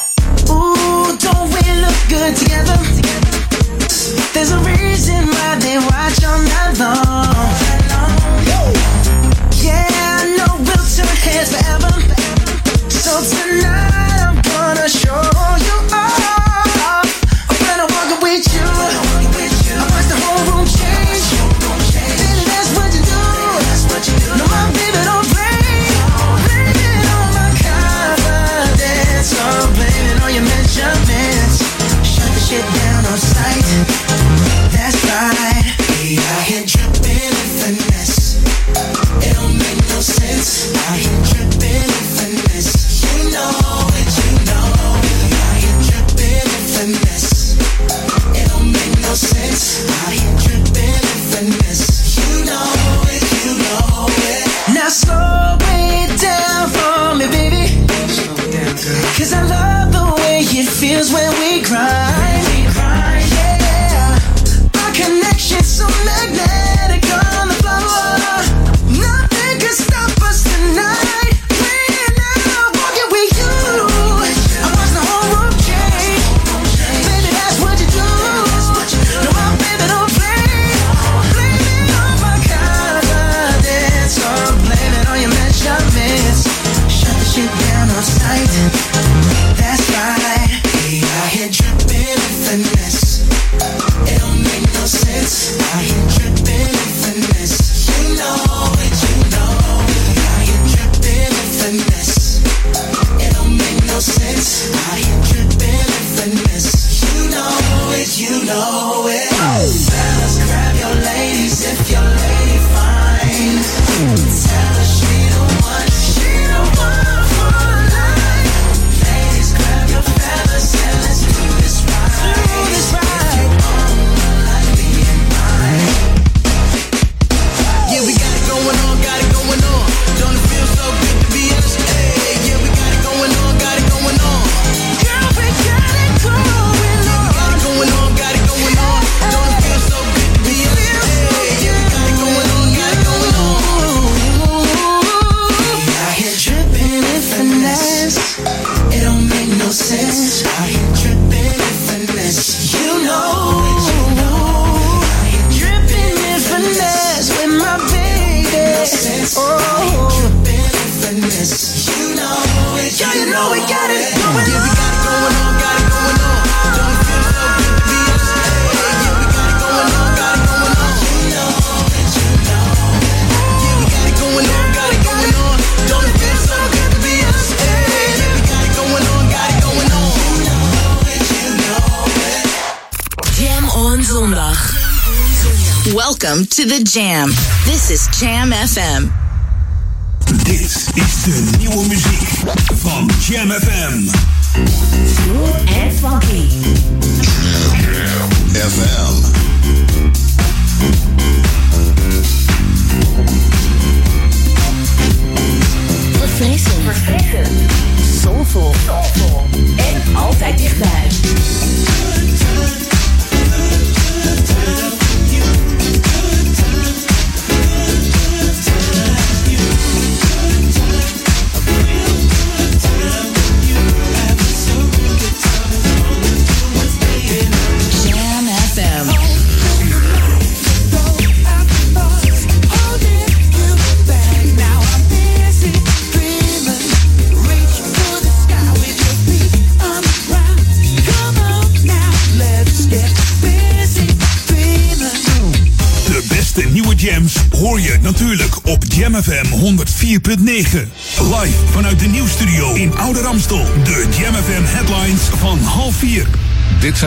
[186.89, 187.28] Jam.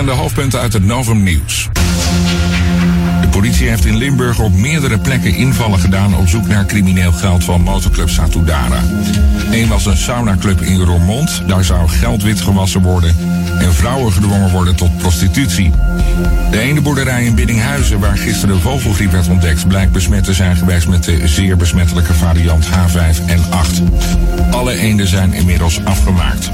[0.05, 1.69] de hoofdpunten uit het Novum Nieuws.
[3.21, 7.45] De politie heeft in Limburg op meerdere plekken invallen gedaan op zoek naar crimineel geld
[7.45, 8.83] van motorclub Satudara.
[9.51, 13.17] Eén was een saunaclub in Roermond, daar zou geld wit gewassen worden
[13.59, 15.71] en vrouwen gedwongen worden tot prostitutie.
[16.51, 20.89] De ene boerderij in Biddinghuizen waar gisteren vogelgriep werd ontdekt blijkt besmet te zijn geweest
[20.89, 23.83] met de zeer besmettelijke variant H5N8.
[24.51, 26.51] Alle eenden zijn inmiddels afgemaakt.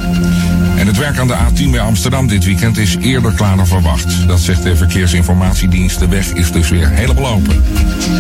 [0.79, 4.29] En het werk aan de A10 bij Amsterdam dit weekend is eerder klaar dan verwacht.
[4.29, 5.99] Dat zegt de Verkeersinformatiedienst.
[5.99, 7.63] De weg is dus weer helemaal open.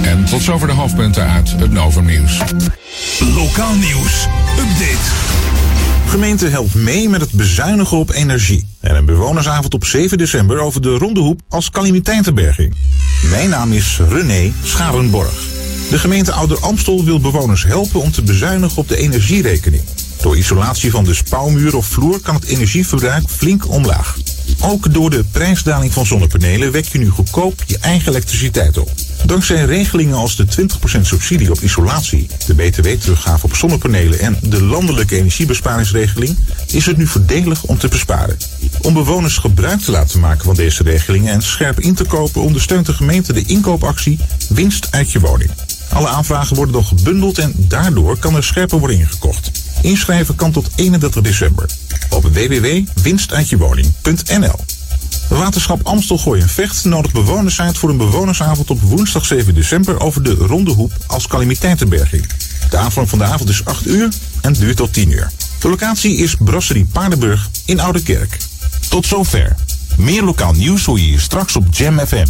[0.02, 2.38] En tot zover de hoofdpunten uit het Novum Nieuws.
[3.34, 4.26] Lokaal nieuws.
[4.58, 5.10] Update.
[6.06, 8.66] Gemeente helpt mee met het bezuinigen op energie.
[8.80, 12.74] En een bewonersavond op 7 december over de Ronde Hoep als calamiteitenberging.
[13.30, 15.46] Mijn naam is René Scharenborg.
[15.90, 19.82] De gemeente Ouder Amstel wil bewoners helpen om te bezuinigen op de energierekening.
[20.20, 24.16] Door isolatie van de spouwmuur of vloer kan het energieverbruik flink omlaag.
[24.60, 28.90] Ook door de prijsdaling van zonnepanelen wek je nu goedkoop je eigen elektriciteit op.
[29.26, 30.46] Dankzij regelingen als de
[30.96, 36.36] 20% subsidie op isolatie, de btw-teruggave op zonnepanelen en de landelijke energiebesparingsregeling
[36.66, 38.36] is het nu voordelig om te besparen.
[38.82, 42.86] Om bewoners gebruik te laten maken van deze regelingen en scherp in te kopen ondersteunt
[42.86, 44.18] de gemeente de inkoopactie
[44.48, 45.50] Winst uit je woning.
[45.88, 49.50] Alle aanvragen worden dan gebundeld en daardoor kan er scherper worden ingekocht.
[49.82, 51.70] Inschrijven kan tot 31 december
[52.10, 54.64] op www.winstuitjewoning.nl.
[55.28, 60.00] Waterschap Amstel Gooi en Vecht nodigt bewoners uit voor een bewonersavond op woensdag 7 december
[60.00, 62.26] over de Ronde Hoep als calamiteitenberging.
[62.70, 64.08] De aanvang van de avond is 8 uur
[64.40, 65.30] en duurt tot 10 uur.
[65.60, 68.36] De locatie is Brasserie Paardenburg in Oude Kerk.
[68.88, 69.54] Tot zover.
[69.96, 72.26] Meer lokaal nieuws hoor je hier straks op Jam FM.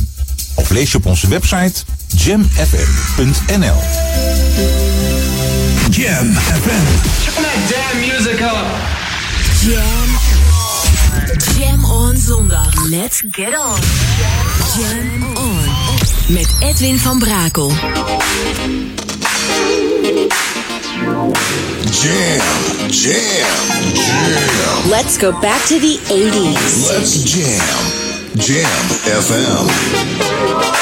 [0.55, 3.77] Of lees je op onze website jamfm.nl.
[5.99, 6.87] Jam FM.
[7.27, 8.67] Turn that damn music up.
[9.67, 10.07] Jam.
[11.59, 12.71] Jam on zondag.
[12.89, 13.81] Let's get on.
[14.79, 15.69] Jam on.
[16.29, 17.73] Met Edwin van Brakel.
[21.91, 22.47] Jam,
[22.91, 24.91] jam, jam.
[24.91, 26.87] Let's go back to the 80s.
[26.87, 27.67] Let's jam.
[28.37, 30.78] Jam FM.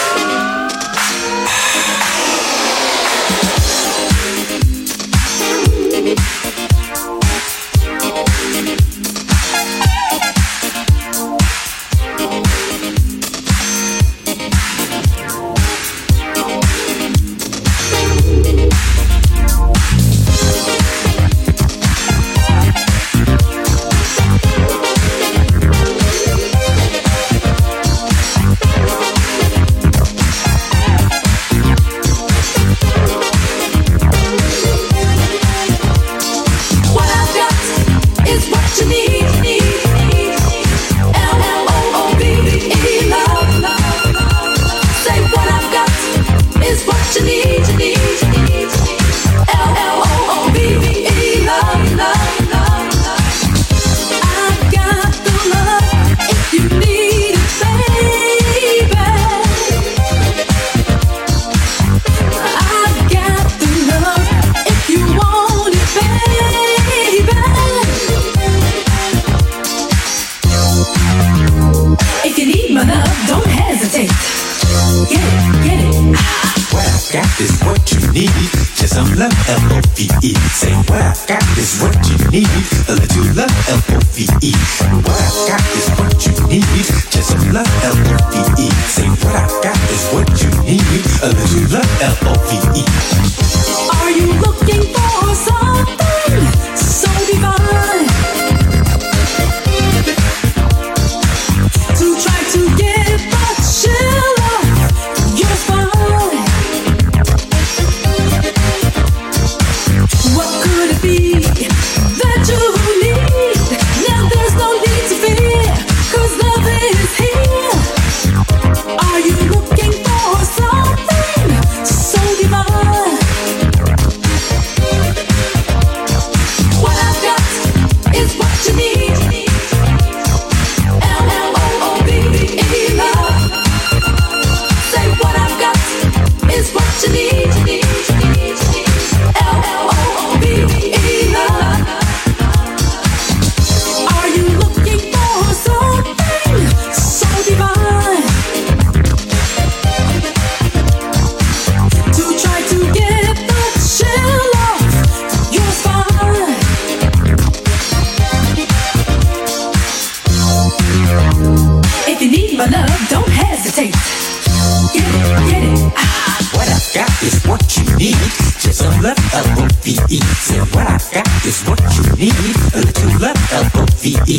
[171.16, 172.56] Got is what you need.
[172.76, 174.38] A little love, L-O-V-E.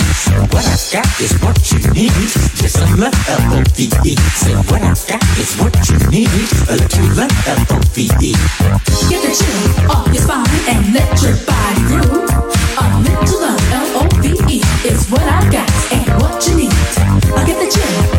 [0.53, 2.13] What I got is what you need.
[2.61, 4.13] Just some love, L-O-V-E.
[4.37, 6.29] Say what I got is what you need.
[6.69, 8.31] A little love, L-O-V-E.
[9.09, 12.29] Get the chill off your spine and let your body groove.
[12.77, 16.73] A little love, L-O-V-E, is what I got and what you need.
[17.33, 18.16] I get the chill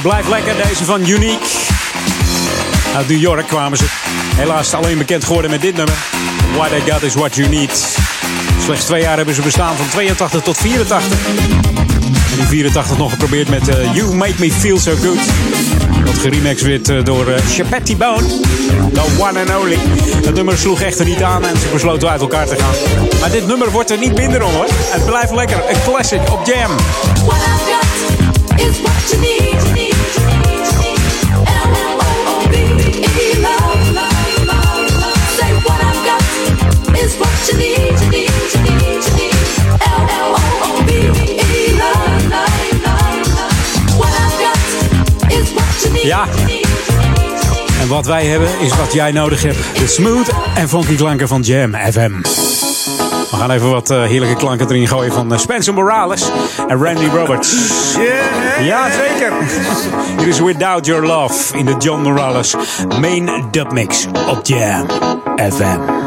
[0.00, 1.46] het blijft lekker, deze van Unique.
[2.96, 3.84] Uit New York kwamen ze.
[4.36, 5.94] Helaas alleen bekend geworden met dit nummer.
[6.56, 7.96] What I Got Is What You Need.
[8.64, 11.18] Slechts twee jaar hebben ze bestaan, van 82 tot 84.
[12.32, 15.20] En in 84 nog geprobeerd met eh, You Make Me Feel So Good.
[16.04, 18.26] Dat geremixed werd eh, door uh, Chapetti Bone.
[18.92, 19.78] The one and only.
[20.24, 22.74] Het nummer sloeg echter niet aan en ze besloten uit elkaar te gaan.
[23.20, 24.66] Maar dit nummer wordt er niet minder om hoor.
[24.70, 25.62] Het blijft lekker.
[25.68, 26.70] Een classic op Jam.
[46.10, 46.26] Ja.
[47.80, 49.58] En wat wij hebben is wat jij nodig hebt.
[49.78, 52.12] De smooth en funky klanken van Jam FM.
[53.30, 56.30] We gaan even wat eh, heerlijke klanken erin gooien van eh, Spencer Morales
[56.68, 57.54] en Randy Roberts.
[58.60, 59.32] Ja, zeker.
[60.18, 62.56] Hier is Without Your Love in de John Morales
[63.00, 64.86] main dubmix op Jam
[65.36, 65.99] FM.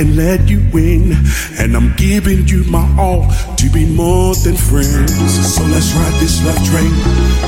[0.00, 1.12] And let you in,
[1.58, 5.12] and I'm giving you my all to be more than friends.
[5.54, 6.92] So let's ride this love train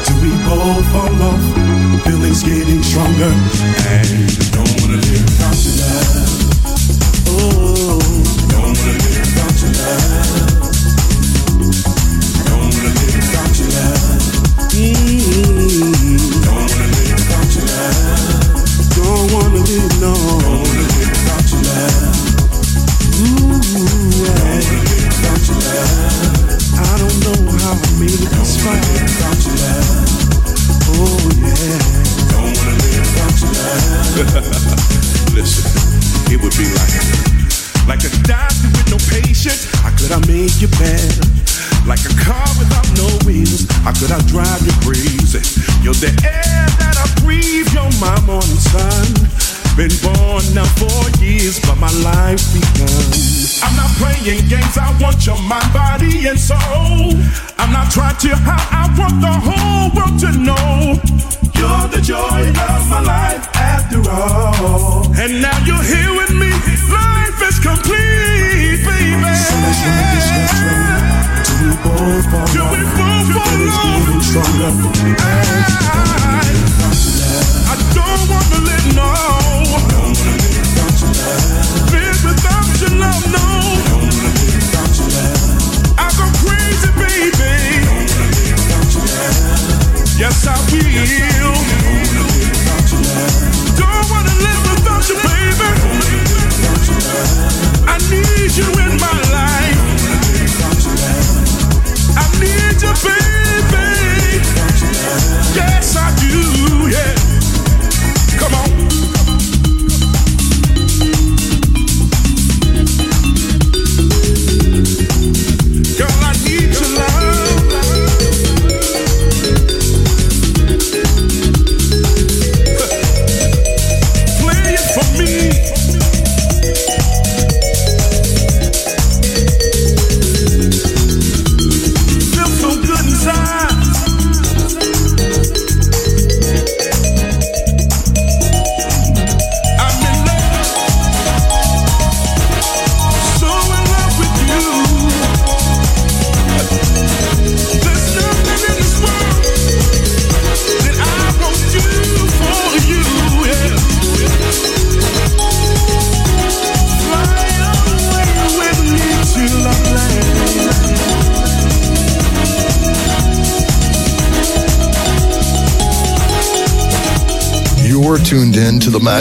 [0.05, 2.05] till we both fall off.
[2.05, 3.33] Feelings getting stronger,
[3.89, 6.32] and don't wanna live without your
[58.23, 59.52] till how I want the whole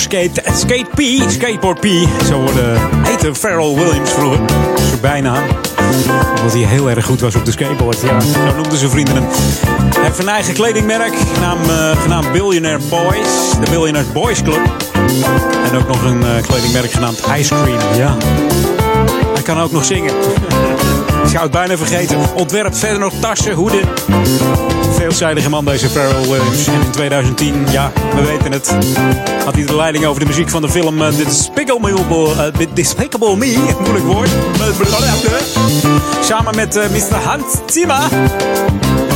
[0.00, 1.86] Skate, Skate P, Skateboard P.
[2.24, 4.40] Zo worden, heette Pharrell Williams vroeger.
[4.88, 5.42] Zijn bijnaam.
[6.36, 8.00] Omdat hij heel erg goed was op de skateboard.
[8.00, 9.24] Ja, zo noemden zijn vrienden hem.
[9.94, 13.50] Hij heeft een eigen kledingmerk, naam, eh, genaamd Billionaire Boys.
[13.60, 14.60] De Billionaire Boys Club.
[15.70, 17.96] En ook nog een eh, kledingmerk genaamd Ice Cream.
[17.96, 18.16] Ja,
[19.34, 20.14] hij kan ook nog zingen.
[21.30, 22.34] Ik zou het bijna vergeten.
[22.34, 23.88] Ontwerpt verder nog tassen, hoeden.
[24.94, 26.66] Veelzijdige man deze Pharrell Williams.
[26.66, 28.74] En in 2010, ja, we weten het,
[29.44, 33.74] had hij de leiding over de muziek van de film eh, Despicable, uh, Despicable Me.
[33.80, 34.30] Moeilijk woord.
[36.20, 37.16] Samen met eh, Mr.
[37.16, 38.08] Hans Zimmer.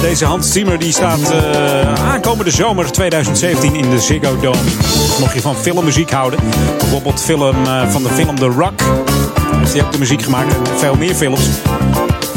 [0.01, 4.59] Deze Hans Zimmer die staat eh, aankomende zomer 2017 in de Ziggo Dome.
[5.21, 6.41] Mocht je van filmmuziek houden,
[6.79, 8.81] bijvoorbeeld film, eh, van de film The Rock,
[9.59, 11.49] heeft hij ook de muziek gemaakt veel meer films.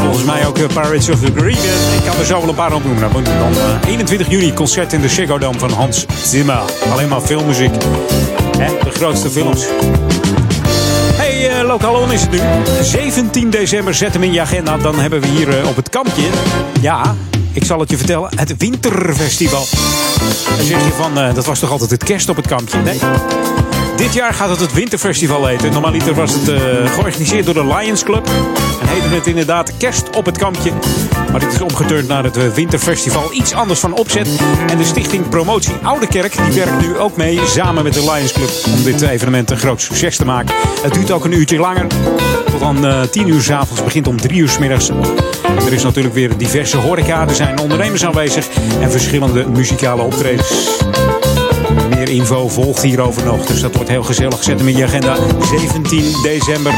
[0.07, 1.95] Volgens mij ook eh, Pirates of the Caribbean.
[1.97, 3.11] Ik kan er zo wel een paar opnoemen.
[3.23, 6.59] Dan eh, 21 juni concert in de Ziggo van Hans Zimmer.
[6.91, 7.73] Alleen maar filmmuziek.
[8.57, 9.65] Hè, de grootste films.
[11.15, 12.39] Hey, eh lokaal is het nu.
[12.81, 14.77] 17 december, zet hem in je agenda.
[14.77, 16.23] Dan hebben we hier eh, op het kampje.
[16.81, 17.15] Ja,
[17.51, 18.29] ik zal het je vertellen.
[18.35, 19.65] Het Winterfestival.
[20.57, 22.77] Dan zeg je van, eh, dat was toch altijd het kerst op het kampje?
[22.77, 22.99] Nee.
[23.97, 25.71] Dit jaar gaat het het Winterfestival heten.
[25.71, 28.29] Normaliter was het eh, georganiseerd door de Lions Club.
[28.87, 30.71] Heette het inderdaad kerst op het kampje.
[31.31, 33.33] Maar dit is omgeturnd naar het eh, Winterfestival.
[33.33, 34.27] Iets anders van opzet.
[34.67, 38.33] En de stichting Promotie Oude Kerk die werkt nu ook mee samen met de Lions
[38.33, 38.49] Club.
[38.73, 40.55] Om dit evenement een groot succes te maken.
[40.81, 41.87] Het duurt ook een uurtje langer.
[42.51, 43.83] Tot dan eh 10 uur 's avonds.
[43.83, 44.89] Begint om 3 uur 's middags.
[45.65, 47.27] Er is natuurlijk weer diverse horeca.
[47.27, 48.47] Er zijn ondernemers aanwezig.
[48.81, 50.77] En verschillende muzikale optredens.
[51.89, 53.45] Meer info volgt hierover nog.
[53.45, 54.43] Dus dat wordt heel gezellig.
[54.43, 55.15] Zet hem in je agenda.
[55.49, 56.73] 17 december.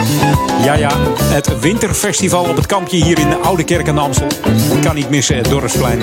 [0.64, 0.92] Ja, ja.
[1.24, 4.28] Het Winterfestival op het kampje hier in de Oude Kerk aan de Amstel.
[4.84, 5.36] Kan niet missen.
[5.36, 6.00] Het Dorpsplein.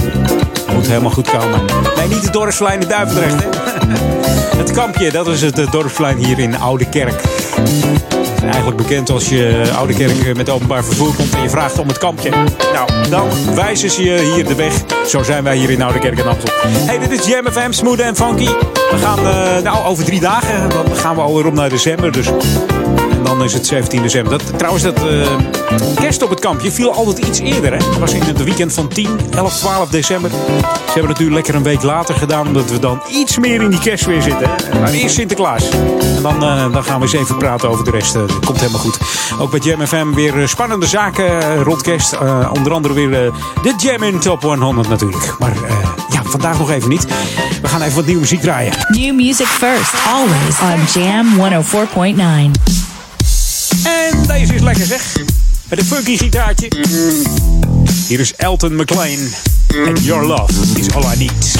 [0.72, 1.60] Moet helemaal goed komen.
[1.96, 3.42] Nee, niet het Dorpsplein in Duivendrecht.
[3.42, 3.48] Hè?
[4.56, 7.22] Het kampje, dat is het Dorpsplein hier in Oude Kerk.
[8.42, 11.98] Eigenlijk bekend als je Oude Kerk met openbaar vervoer komt en je vraagt om het
[11.98, 12.30] kampje.
[12.72, 14.72] Nou, dan wijzen ze je hier de weg.
[15.06, 16.52] Zo zijn wij hier in Oude Kerk en Amstel.
[16.68, 18.48] Hey, dit is Jam FM, Smooth en Funky.
[18.90, 22.12] We gaan, eh, nou, over drie dagen, dan gaan we alweer op naar december.
[22.12, 22.26] Dus
[23.27, 24.39] dan is het 17 december.
[24.39, 25.27] Dat, trouwens, dat eh,
[25.94, 27.73] kerst op het kampje viel altijd iets eerder.
[27.73, 27.78] Hè?
[27.78, 30.31] Dat was in het weekend van 10, 11, 12 december.
[30.31, 33.70] Ze hebben het nu lekker een week later gedaan, omdat we dan iets meer in
[33.70, 34.51] die kerst weer zitten.
[34.81, 35.69] Maar eerst Sinterklaas.
[36.16, 38.15] En dan, eh, dan gaan we eens even praten over de rest.
[38.15, 38.98] Eh, dat komt helemaal goed.
[39.39, 42.19] Ook bij Jam FM weer spannende zaken rond kerst.
[42.53, 43.11] Onder andere weer
[43.62, 45.35] de Jam in Top 100 natuurlijk.
[45.39, 45.53] Maar
[46.11, 47.07] ja, vandaag nog even niet.
[47.62, 48.73] We gaan even wat nieuwe muziek draaien.
[48.89, 52.85] New music first, always on Jam 104.9.
[53.86, 55.16] En deze is lekker zeg.
[55.68, 56.68] Met een funky gitaartje.
[58.06, 59.18] Hier is Elton McLean.
[59.86, 61.54] And your love is all I need.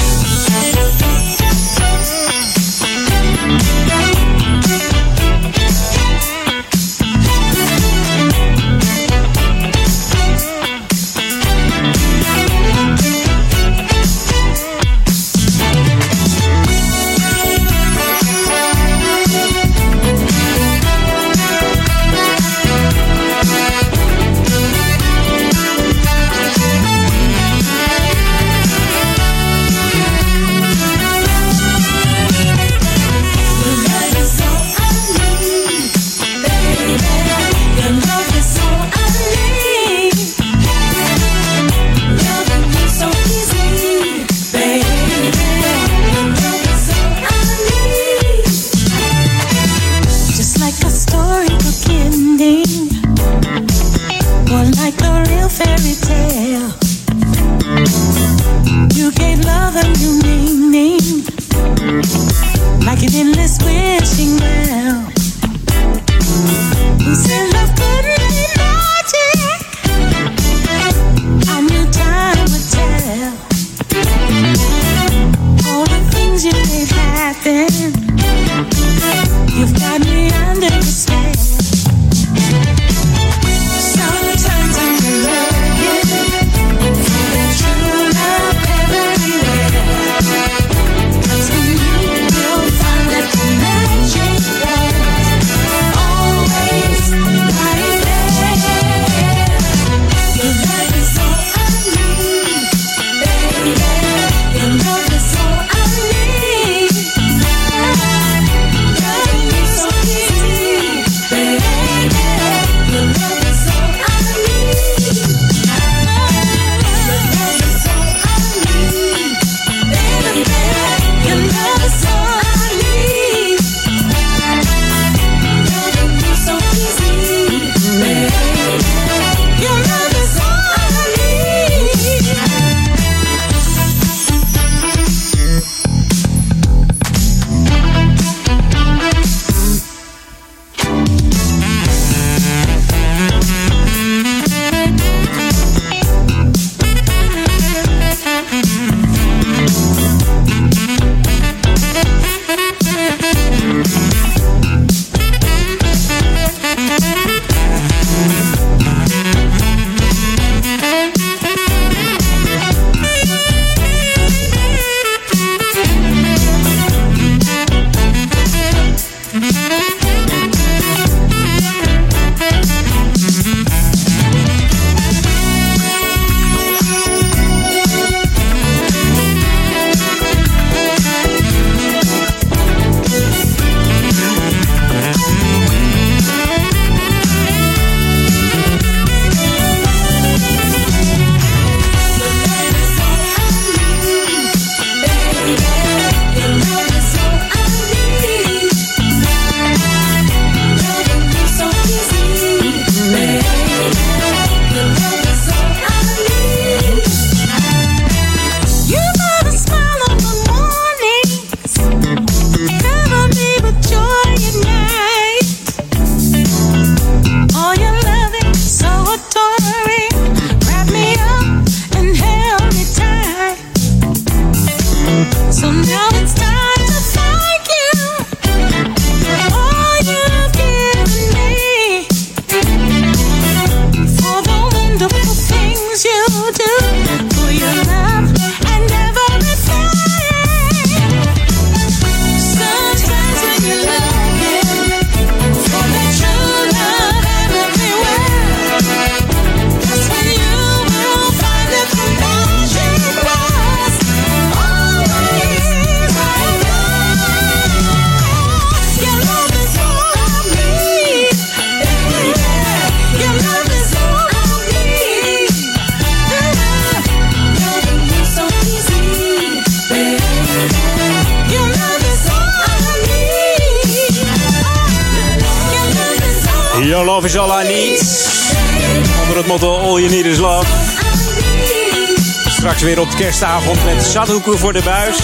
[284.17, 285.17] Zathoeken voor de buis.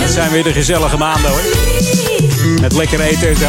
[0.00, 1.40] Dat zijn weer de gezellige maanden hoor.
[2.60, 3.48] Met lekker eten en zo.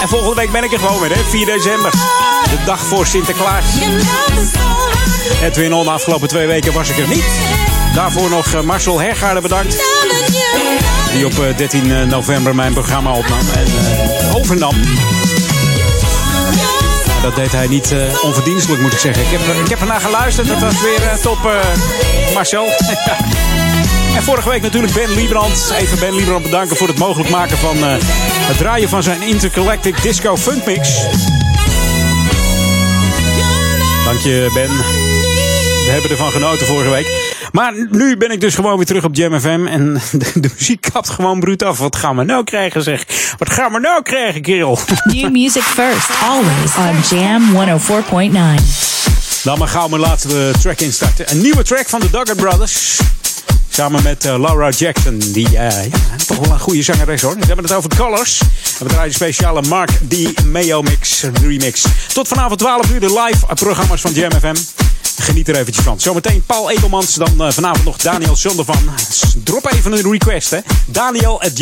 [0.00, 1.24] En volgende week ben ik er gewoon weer, hè?
[1.24, 1.90] 4 december.
[1.90, 3.64] De dag voor Sinterklaas.
[5.42, 7.24] Edwin On, de afgelopen twee weken was ik er niet.
[7.94, 9.82] Daarvoor nog eh, Marcel Hergaarde bedankt.
[11.12, 14.74] Die op eh, 13 november mijn programma opnam en eh, overnam.
[17.22, 19.22] Dat deed hij niet eh, onverdienstelijk, moet ik zeggen.
[19.22, 20.48] Ik heb, ik heb ernaar geluisterd.
[20.48, 22.66] Dat was weer eh, top, eh, Marcel.
[24.16, 25.72] en vorige week natuurlijk Ben Liebrand.
[25.78, 30.36] Even Ben Liebrand bedanken voor het mogelijk maken van het draaien van zijn Intergalactic Disco
[30.36, 31.06] Funk Mix.
[34.04, 34.99] Dank je, Ben.
[35.90, 37.36] We hebben ervan genoten vorige week.
[37.52, 39.66] Maar nu ben ik dus gewoon weer terug op Jam FM.
[39.66, 41.78] En de, de muziek kapt gewoon bruut af.
[41.78, 43.04] Wat gaan we nou krijgen, zeg?
[43.38, 44.78] Wat gaan we nou krijgen, kerel?
[45.04, 47.78] New music first, always on Jam
[48.60, 49.42] 104.9.
[49.42, 51.30] Dan maar gauw mijn laatste track instarten.
[51.30, 52.98] Een nieuwe track van de Duggar Brothers.
[53.68, 55.18] Samen met eh, Laura Jackson.
[55.18, 55.90] Die eh, ja,
[56.26, 57.34] toch wel een goede zangeres hoor.
[57.34, 58.40] We hebben het over Colors.
[58.78, 60.44] We draaien een speciale Mark D.
[60.44, 61.84] Mayo Mix remix.
[62.12, 64.54] Tot vanavond 12 uur de live programma's van Jam FM.
[65.18, 66.00] Geniet er eventjes van.
[66.00, 67.14] Zometeen Paul Edelmans.
[67.14, 68.90] Dan uh, vanavond nog Daniel Zondervan.
[69.44, 70.58] Drop even een request hè.
[70.86, 71.58] Daniel at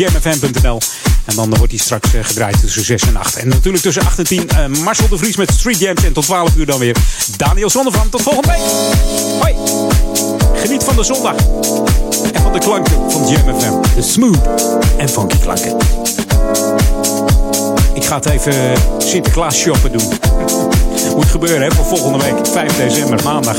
[1.25, 3.35] En dan wordt hij straks uh, gedraaid tussen 6 en 8.
[3.35, 6.03] En natuurlijk tussen 8 en 10 uh, Marcel de Vries met Street Jams.
[6.03, 6.95] En tot 12 uur dan weer
[7.37, 8.09] Daniel Zondervan.
[8.09, 8.61] Tot volgende week.
[9.39, 9.55] Hoi.
[10.53, 11.35] Geniet van de zondag.
[12.33, 13.95] En van de klanken van Jam FM.
[13.95, 14.39] De smooth
[14.97, 15.77] en funky klanken.
[17.93, 20.07] Ik ga het even Sinterklaas shoppen doen.
[21.15, 22.47] Moet gebeuren hè, voor volgende week.
[22.47, 23.57] 5 december, maandag.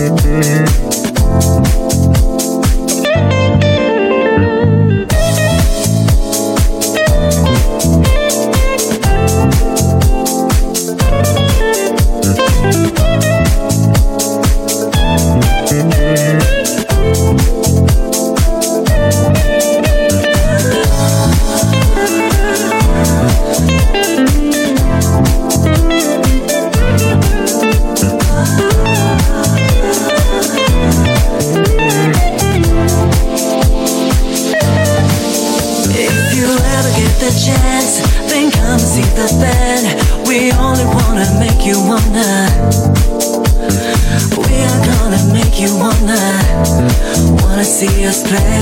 [0.00, 1.77] If
[48.18, 48.57] estrellas.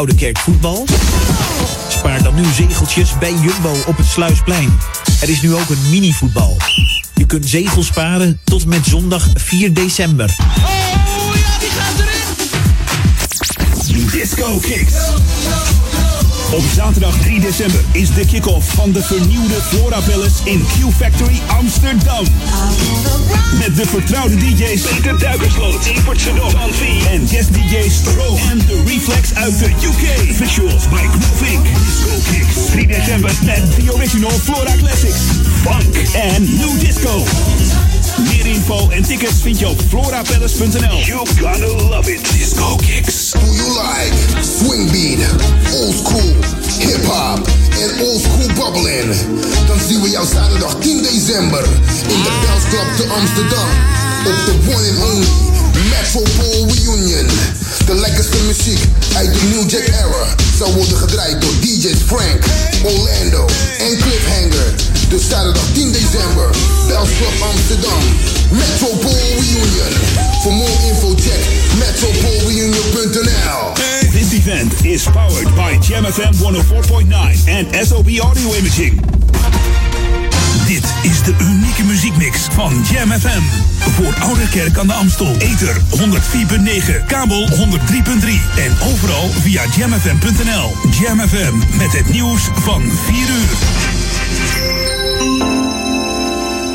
[0.00, 0.86] Oude Kerk voetbal?
[1.88, 4.78] Spaar dan nu zegeltjes bij Jumbo op het Sluisplein.
[5.20, 6.56] Er is nu ook een mini-voetbal.
[7.14, 10.36] Je kunt zegels sparen tot met zondag 4 december.
[14.12, 14.94] Disco Kicks.
[16.52, 21.40] Op zaterdag 3 december is de kick-off van de vernieuwde Flora Palace in Q Factory
[21.46, 22.26] Amsterdam.
[23.58, 26.52] Met de vertrouwde DJ's Peter Duikersloot, Evert Sedok,
[27.10, 30.34] en guest DJ's Stro en The Reflex uit de UK.
[30.34, 31.64] Visuals by Groove Inc.
[31.64, 32.70] Disco Kicks.
[32.70, 35.20] 3 december met The Original Flora Classics,
[35.62, 37.24] Funk en New Disco.
[38.18, 40.98] Meer info en tickets vind je op florapalace.nl.
[41.04, 42.32] You gonna love it.
[42.32, 43.19] Disco Kicks.
[43.40, 45.20] Do you like swing beat,
[45.72, 46.32] old school,
[46.78, 47.38] hip hop
[47.80, 49.10] and old school bubbling?
[49.66, 51.64] Dan zien we jou zaterdag 10 december
[52.08, 53.68] in de Bells Club te Amsterdam.
[54.26, 55.28] Op de one and only
[55.90, 57.59] Metropole Reunion.
[57.90, 58.84] De lekkerste muziek
[59.16, 62.44] uit de New Jack Era zal worden gedraaid door DJ's Frank,
[62.82, 63.46] Orlando
[63.78, 64.74] en Cliffhanger.
[65.08, 66.50] Dus zaterdag 10 december,
[66.86, 67.08] Bells
[67.52, 68.02] Amsterdam.
[68.50, 69.92] Metropole Reunion.
[70.42, 71.44] Voor more info check
[71.78, 73.72] metropolereunion.nl.
[74.10, 79.00] This event is powered by Jam FM 104.9 en SOB Audio Imaging.
[80.70, 83.42] Dit is de unieke muziekmix van Jam FM.
[83.78, 85.36] Voor Ouderkerk aan de Amstel.
[85.38, 87.56] Ether 104.9, kabel 103.3
[88.56, 90.74] en overal via jamfm.nl.
[91.00, 93.56] Jam FM met het nieuws van 4 uur.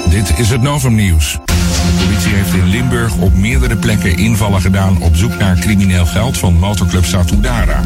[0.10, 1.38] Dit is het Novum Nieuws.
[1.46, 6.38] De politie heeft in Limburg op meerdere plekken invallen gedaan op zoek naar crimineel geld
[6.38, 7.82] van motorclub Satudara.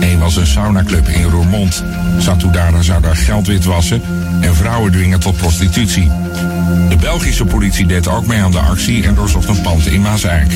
[0.00, 1.84] Eén was een saunaclub in Roermond.
[2.18, 4.02] Satudara zou daar geld witwassen
[4.40, 6.10] en vrouwen dwingen tot prostitutie.
[6.88, 10.50] De Belgische politie deed ook mee aan de actie en doorzocht een pand in Maaseik.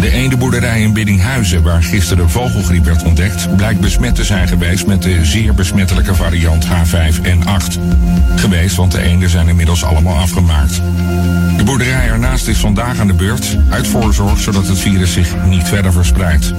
[0.00, 5.02] De eendenboerderij in Biddinghuizen, waar gisteren vogelgriep werd ontdekt, blijkt besmet te zijn geweest met
[5.02, 7.78] de zeer besmettelijke variant H5N8.
[8.36, 10.80] Geweest, want de eenden zijn inmiddels allemaal afgemaakt.
[11.56, 15.68] De boerderij ernaast is vandaag aan de beurt, uit voorzorg zodat het virus zich niet
[15.68, 16.52] verder verspreidt.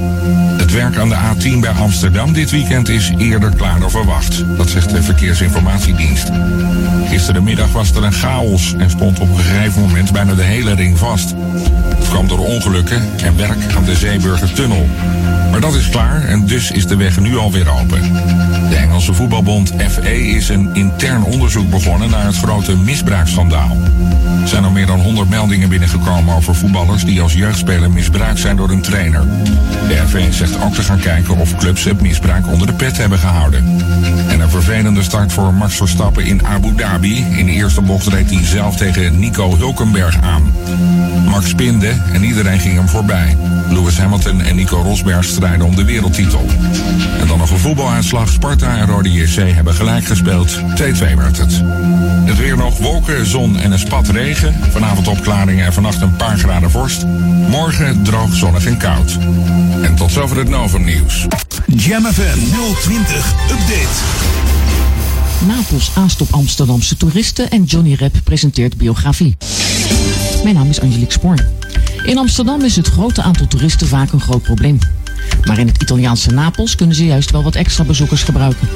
[0.58, 4.44] Het werk aan de A10 bij Amsterdam dit weekend is eerder klaar dan verwacht.
[4.58, 6.30] Dat zegt de Verkeersinformatiedienst.
[7.08, 10.98] Gisterenmiddag was er een chaos en stond op een gegeven moment bijna de hele ring
[10.98, 11.34] vast.
[11.96, 14.88] Het kwam door ongelukken en werk aan de Zeeburgertunnel.
[15.52, 18.02] Maar dat is klaar en dus is de weg nu alweer open.
[18.70, 23.78] De Engelse voetbalbond FA is een intern onderzoek begonnen naar het grote misbruiksschandaal.
[24.42, 28.56] Er zijn al meer dan 100 meldingen binnengekomen over voetballers die als jeugdspeler misbruikt zijn
[28.56, 29.24] door een trainer.
[29.88, 33.20] De FA zegt ook te gaan kijken of clubs het misbruik onder de pet hebben
[33.20, 33.82] gehouden.
[34.28, 37.26] En een vervelende start voor Max Verstappen in Abu Dhabi.
[37.38, 40.54] In de eerste bocht reed hij zelf tegen Nico Hulkenberg aan.
[41.26, 43.38] Max spinde en iedereen ging hem voorbij.
[43.70, 46.46] Lewis Hamilton en Nico Rosberg strijden om de wereldtitel.
[47.20, 48.30] En dan nog een voetbaluitslag.
[48.30, 50.60] Sparta en Rode JC hebben gelijk gespeeld.
[50.60, 50.62] 2-2
[51.16, 51.62] werd het.
[52.26, 54.56] Het weer nog wolken, zon en een spat regen.
[54.72, 57.06] Vanavond opklaringen en vannacht een paar graden vorst.
[57.50, 59.18] Morgen droog, zonnig en koud.
[59.84, 61.28] En tot zover het Novum nieuws.
[61.76, 62.40] Jam FM
[62.82, 64.00] 020 Update.
[65.48, 69.38] Napels aast op Amsterdamse toeristen en Johnny Rep presenteert biografie.
[70.44, 71.46] Mijn naam is Angelique Spoor.
[72.06, 74.80] In Amsterdam is het grote aantal toeristen vaak een groot probleem.
[75.44, 78.68] Maar in het Italiaanse Napels kunnen ze juist wel wat extra bezoekers gebruiken.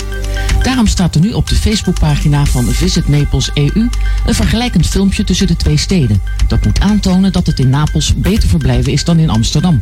[0.61, 3.87] Daarom staat er nu op de Facebookpagina van Visit Naples EU
[4.25, 6.21] een vergelijkend filmpje tussen de twee steden.
[6.47, 9.79] Dat moet aantonen dat het in Napels beter verblijven is dan in Amsterdam.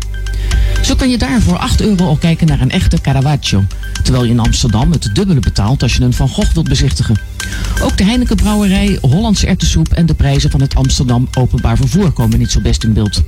[0.81, 3.63] Zo kan je daar voor 8 euro al kijken naar een echte Caravaggio.
[4.03, 7.32] Terwijl je in Amsterdam het dubbele betaalt als je een Van Gogh wilt bezichtigen.
[7.81, 12.39] Ook de Heineken Brouwerij, Hollandse ertessoep en de prijzen van het Amsterdam openbaar vervoer komen
[12.39, 13.23] niet zo best in beeld.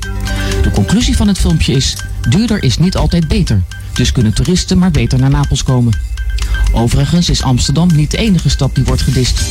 [0.62, 1.98] De conclusie van het filmpje is,
[2.30, 3.62] duurder is niet altijd beter.
[3.94, 5.94] Dus kunnen toeristen maar beter naar Napels komen.
[6.72, 9.42] Overigens is Amsterdam niet de enige stad die wordt gedist.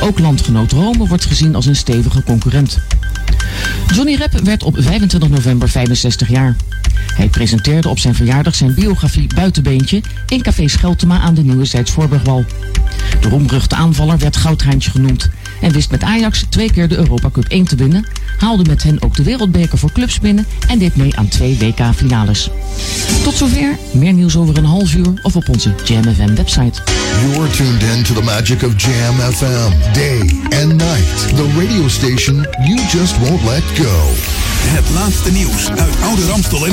[0.00, 2.78] Ook landgenoot Rome wordt gezien als een stevige concurrent.
[3.94, 6.56] Johnny Rep werd op 25 november 65 jaar.
[7.14, 12.44] Hij presenteerde op zijn verjaardag zijn biografie Buitenbeentje in café Scheltema aan de Nieuwe Voorburgwal.
[13.20, 15.30] De roemruchte aanvaller werd Goudhaantje genoemd
[15.60, 18.06] en wist met Ajax twee keer de Europa Cup 1 te winnen,
[18.38, 22.50] haalde met hen ook de wereldbeker voor clubs binnen en deed mee aan twee WK-finales.
[23.22, 26.82] Tot zover, meer nieuws over een half uur of op onze Jam FM website.
[27.20, 30.20] You're tuned in to the magic of Jam FM, day
[30.62, 31.36] and night.
[31.36, 34.12] The radio station you just won't let go.
[34.66, 36.72] Het laatste nieuws uit oude Ramstel en